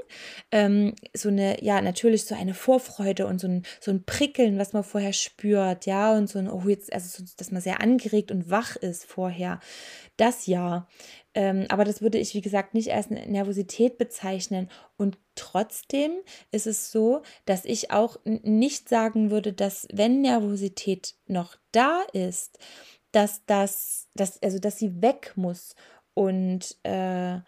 Ähm, 0.51 0.93
so 1.13 1.29
eine, 1.29 1.63
ja, 1.63 1.81
natürlich 1.81 2.25
so 2.25 2.35
eine 2.35 2.53
Vorfreude 2.53 3.25
und 3.25 3.39
so 3.39 3.47
ein, 3.47 3.63
so 3.79 3.91
ein 3.91 4.03
Prickeln, 4.03 4.57
was 4.59 4.73
man 4.73 4.83
vorher 4.83 5.13
spürt, 5.13 5.85
ja, 5.85 6.15
und 6.15 6.29
so 6.29 6.39
ein, 6.39 6.49
oh, 6.49 6.63
jetzt, 6.67 6.93
also, 6.93 7.23
so, 7.23 7.31
dass 7.37 7.51
man 7.51 7.61
sehr 7.61 7.81
angeregt 7.81 8.31
und 8.31 8.49
wach 8.49 8.75
ist 8.75 9.05
vorher. 9.05 9.59
Das 10.17 10.45
ja. 10.45 10.87
Ähm, 11.33 11.65
aber 11.69 11.83
das 11.83 12.01
würde 12.01 12.17
ich, 12.17 12.33
wie 12.33 12.41
gesagt, 12.41 12.73
nicht 12.73 12.91
als 12.93 13.09
Nervosität 13.09 13.97
bezeichnen. 13.97 14.69
Und 14.97 15.17
trotzdem 15.35 16.11
ist 16.51 16.67
es 16.67 16.91
so, 16.91 17.21
dass 17.45 17.65
ich 17.65 17.91
auch 17.91 18.17
nicht 18.23 18.89
sagen 18.89 19.29
würde, 19.31 19.53
dass 19.53 19.87
wenn 19.91 20.21
Nervosität 20.21 21.15
noch 21.27 21.55
da 21.71 22.01
ist, 22.13 22.59
dass 23.11 23.45
das, 23.45 24.07
dass, 24.15 24.41
also 24.41 24.59
dass 24.59 24.77
sie 24.77 25.01
weg 25.01 25.33
muss 25.35 25.75
und 26.13 26.77
äh, 26.83 27.39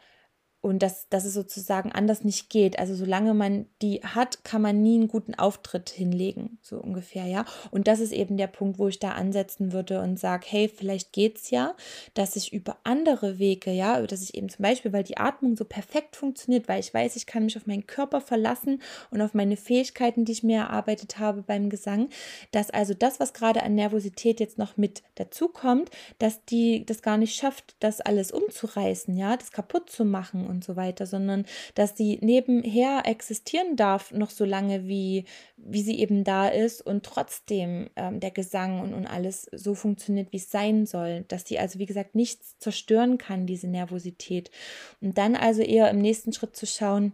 und 0.62 0.84
dass, 0.84 1.08
dass 1.08 1.24
es 1.24 1.34
sozusagen 1.34 1.92
anders 1.94 2.26
nicht 2.26 2.50
geht. 2.50 2.80
Also 2.80 2.94
solange 2.94 3.34
man 3.34 3.66
die 3.82 4.02
hat, 4.04 4.44
kann 4.44 4.62
man 4.62 4.82
nie 4.82 4.96
einen 4.96 5.08
guten 5.08 5.34
Auftritt 5.36 5.90
hinlegen, 5.90 6.58
so 6.62 6.78
ungefähr, 6.78 7.26
ja. 7.26 7.46
Und 7.72 7.88
das 7.88 8.02
ist 8.02 8.12
eben 8.12 8.36
der 8.36 8.48
Punkt, 8.48 8.78
wo 8.78 8.90
ich 8.90 9.00
da 9.00 9.12
ansetzen 9.12 9.72
würde 9.72 10.02
und 10.02 10.20
sage, 10.20 10.46
hey, 10.50 10.68
vielleicht 10.68 11.14
geht 11.14 11.38
es 11.38 11.50
ja, 11.50 11.76
dass 12.14 12.36
ich 12.36 12.52
über 12.52 12.78
andere 12.84 13.40
Wege, 13.40 13.72
ja, 13.72 14.02
dass 14.02 14.22
ich 14.22 14.36
eben 14.36 14.50
zum 14.50 14.64
Beispiel, 14.64 14.92
weil 14.92 15.04
die 15.04 15.18
Atmung 15.18 15.56
so 15.56 15.64
perfekt 15.64 16.18
funktioniert, 16.18 16.68
weil 16.68 16.82
ich 16.82 16.94
weiß, 16.94 17.16
ich 17.16 17.26
kann 17.26 17.46
mich 17.46 17.56
auf 17.56 17.66
meinen 17.66 17.88
Körper 17.88 18.20
verlassen 18.20 18.82
und 19.12 19.22
auf 19.22 19.34
meine 19.34 19.56
Fähigkeiten, 19.56 20.26
die 20.26 20.34
ich 20.34 20.44
mir 20.44 20.60
erarbeitet 20.60 21.20
habe 21.20 21.42
beim 21.42 21.70
Gesang, 21.70 22.10
dass 22.52 22.70
also 22.70 22.94
das, 22.94 23.22
was 23.22 23.32
gerade 23.34 23.64
an 23.64 23.76
Nervosität 23.76 24.42
jetzt 24.42 24.58
noch 24.58 24.76
mit 24.76 25.04
dazu 25.16 25.48
kommt, 25.48 25.90
dass 26.18 26.44
die 26.46 26.86
das 26.86 27.02
gar 27.02 27.18
nicht 27.18 27.36
schafft, 27.36 27.76
das 27.80 28.02
alles 28.02 28.34
umzureißen, 28.34 29.16
ja, 29.16 29.38
das 29.38 29.52
kaputt 29.54 29.90
zu 29.90 30.04
machen 30.04 30.49
und 30.50 30.64
so 30.64 30.76
weiter, 30.76 31.06
sondern 31.06 31.46
dass 31.76 31.96
sie 31.96 32.20
nebenher 32.22 33.04
existieren 33.06 33.76
darf, 33.76 34.12
noch 34.12 34.30
so 34.30 34.44
lange, 34.46 34.88
wie, 34.88 35.26
wie 35.56 35.82
sie 35.82 36.00
eben 36.00 36.24
da 36.24 36.48
ist 36.48 36.82
und 36.82 37.06
trotzdem 37.06 37.90
ähm, 37.96 38.20
der 38.20 38.32
Gesang 38.32 38.82
und, 38.82 38.94
und 38.94 39.08
alles 39.08 39.50
so 39.54 39.76
funktioniert, 39.76 40.34
wie 40.34 40.38
es 40.38 40.52
sein 40.52 40.86
soll. 40.86 41.26
Dass 41.28 41.48
sie 41.48 41.60
also, 41.60 41.80
wie 41.80 41.86
gesagt, 41.86 42.16
nichts 42.16 42.58
zerstören 42.58 43.18
kann, 43.18 43.46
diese 43.46 43.68
Nervosität. 43.68 44.52
Und 45.00 45.18
dann 45.18 45.36
also 45.36 45.62
eher 45.62 45.90
im 45.90 46.00
nächsten 46.00 46.34
Schritt 46.34 46.56
zu 46.56 46.66
schauen, 46.66 47.14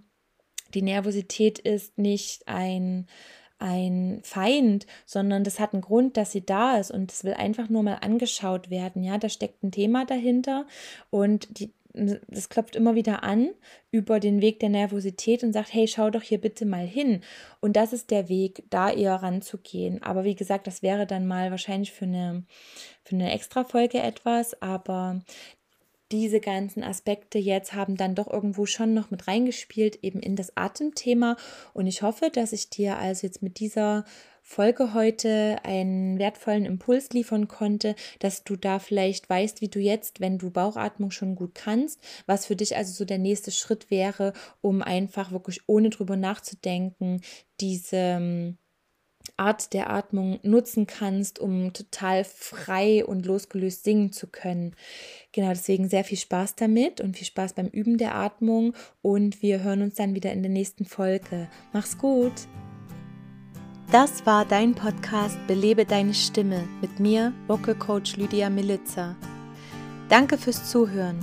die 0.74 0.82
Nervosität 0.82 1.60
ist 1.60 1.98
nicht 1.98 2.48
ein 2.48 3.08
ein 3.58 4.20
Feind, 4.24 4.86
sondern 5.06 5.44
das 5.44 5.60
hat 5.60 5.74
einen 5.74 5.82
Grund, 5.82 6.18
dass 6.18 6.32
sie 6.32 6.46
da 6.46 6.78
ist 6.78 6.92
und 6.92 7.12
es 7.12 7.24
will 7.24 7.34
einfach 7.34 7.70
nur 7.70 7.84
mal 7.84 7.96
angeschaut 7.96 8.70
werden. 8.70 9.04
Ja, 9.04 9.18
da 9.18 9.30
steckt 9.30 9.64
ein 9.64 9.72
Thema 9.72 10.06
dahinter 10.06 10.68
und 11.10 11.60
die, 11.60 11.74
das 12.28 12.50
klopft 12.50 12.76
immer 12.76 12.96
wieder 12.96 13.24
an 13.24 13.50
über 13.92 14.20
den 14.20 14.42
Weg 14.42 14.60
der 14.60 14.70
Nervosität 14.70 15.44
und 15.44 15.54
sagt, 15.54 15.74
hey, 15.74 15.88
schau 15.88 16.10
doch 16.10 16.22
hier 16.22 16.40
bitte 16.40 16.66
mal 16.66 16.86
hin. 16.86 17.22
Und 17.62 17.76
das 17.76 17.94
ist 17.94 18.12
der 18.12 18.28
Weg, 18.28 18.64
da 18.70 18.92
eher 18.92 19.16
ranzugehen. 19.16 20.04
Aber 20.04 20.24
wie 20.24 20.36
gesagt, 20.36 20.68
das 20.68 20.82
wäre 20.82 21.08
dann 21.08 21.26
mal 21.26 21.52
wahrscheinlich 21.52 21.92
für 21.92 22.06
eine, 22.06 22.44
für 23.04 23.16
eine 23.16 23.32
Extra-Folge 23.32 24.00
etwas, 24.00 24.62
aber 24.62 25.22
diese 26.12 26.40
ganzen 26.40 26.84
Aspekte 26.84 27.40
jetzt 27.40 27.74
haben 27.74 27.98
dann 27.98 28.14
doch 28.14 28.32
irgendwo 28.32 28.66
schon 28.66 28.94
noch 28.94 29.10
mit 29.10 29.28
reingespielt, 29.28 30.04
eben 30.04 30.20
in 30.20 30.36
das 30.36 30.56
Atemthema. 30.56 31.36
Und 31.74 31.88
ich 31.88 32.04
hoffe, 32.04 32.30
dass 32.30 32.54
ich 32.54 32.70
dir 32.70 32.98
also 32.98 33.26
jetzt 33.26 33.42
mit 33.42 33.60
dieser 33.60 34.06
Folge 34.48 34.94
heute 34.94 35.58
einen 35.64 36.20
wertvollen 36.20 36.66
Impuls 36.66 37.10
liefern 37.10 37.48
konnte, 37.48 37.96
dass 38.20 38.44
du 38.44 38.56
da 38.56 38.78
vielleicht 38.78 39.28
weißt, 39.28 39.60
wie 39.60 39.70
du 39.70 39.80
jetzt, 39.80 40.20
wenn 40.20 40.38
du 40.38 40.52
Bauchatmung 40.52 41.10
schon 41.10 41.34
gut 41.34 41.56
kannst, 41.56 42.00
was 42.28 42.46
für 42.46 42.56
dich 42.56 42.78
also 42.78 42.94
so 42.94 43.06
der 43.06 43.18
nächste 43.18 43.50
Schritt 43.50 43.90
wäre, 43.90 44.34
um 44.62 44.84
einfach 44.84 45.32
wirklich 45.32 45.62
ohne 45.66 45.90
drüber 45.90 46.16
nachzudenken, 46.16 47.22
diese 47.60 47.98
ähm, 47.98 48.58
Art 49.36 49.74
der 49.74 49.90
Atmung 49.90 50.40
nutzen 50.44 50.86
kannst, 50.86 51.40
um 51.40 51.74
total 51.74 52.24
frei 52.24 53.04
und 53.04 53.26
losgelöst 53.26 53.84
singen 53.84 54.12
zu 54.12 54.28
können. 54.28 54.76
Genau, 55.32 55.50
deswegen 55.50 55.90
sehr 55.90 56.04
viel 56.04 56.20
Spaß 56.20 56.56
damit 56.56 57.02
und 57.02 57.18
viel 57.18 57.26
Spaß 57.26 57.54
beim 57.54 57.68
Üben 57.68 57.98
der 57.98 58.14
Atmung 58.14 58.76
und 59.02 59.42
wir 59.42 59.64
hören 59.64 59.82
uns 59.82 59.96
dann 59.96 60.14
wieder 60.14 60.32
in 60.32 60.44
der 60.44 60.52
nächsten 60.52 60.86
Folge. 60.86 61.50
Mach's 61.74 61.98
gut! 61.98 62.48
Das 63.98 64.26
war 64.26 64.44
dein 64.44 64.76
Podcast 64.76 65.38
Belebe 65.48 65.86
deine 65.86 66.14
Stimme 66.14 66.68
mit 66.82 67.00
mir, 67.00 67.32
Vocal 67.48 67.76
Coach 67.76 68.18
Lydia 68.18 68.50
Militzer. 68.50 69.16
Danke 70.10 70.38
fürs 70.38 70.70
Zuhören. 70.70 71.18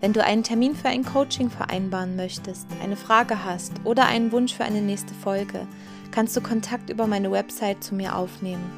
Wenn 0.00 0.12
du 0.12 0.24
einen 0.24 0.42
Termin 0.42 0.74
für 0.74 0.88
ein 0.88 1.04
Coaching 1.04 1.50
vereinbaren 1.50 2.16
möchtest, 2.16 2.66
eine 2.82 2.96
Frage 2.96 3.44
hast 3.44 3.74
oder 3.84 4.06
einen 4.06 4.32
Wunsch 4.32 4.52
für 4.52 4.64
eine 4.64 4.82
nächste 4.82 5.14
Folge, 5.14 5.68
kannst 6.10 6.36
du 6.36 6.40
Kontakt 6.40 6.90
über 6.90 7.06
meine 7.06 7.30
Website 7.30 7.84
zu 7.84 7.94
mir 7.94 8.16
aufnehmen. 8.16 8.68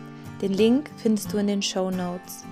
Den 0.43 0.53
Link 0.53 0.91
findest 0.99 1.33
du 1.33 1.39
in 1.39 1.47
den 1.47 1.63
Show 1.63 1.91
Notes. 1.91 2.45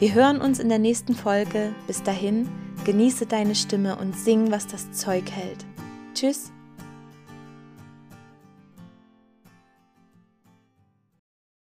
Wir 0.00 0.14
hören 0.14 0.40
uns 0.40 0.58
in 0.58 0.68
der 0.68 0.80
nächsten 0.80 1.14
Folge. 1.14 1.72
Bis 1.86 2.02
dahin, 2.02 2.48
genieße 2.84 3.26
deine 3.26 3.54
Stimme 3.54 3.94
und 3.94 4.18
sing, 4.18 4.50
was 4.50 4.66
das 4.66 4.90
Zeug 4.90 5.30
hält. 5.30 5.64
Tschüss. 6.12 6.50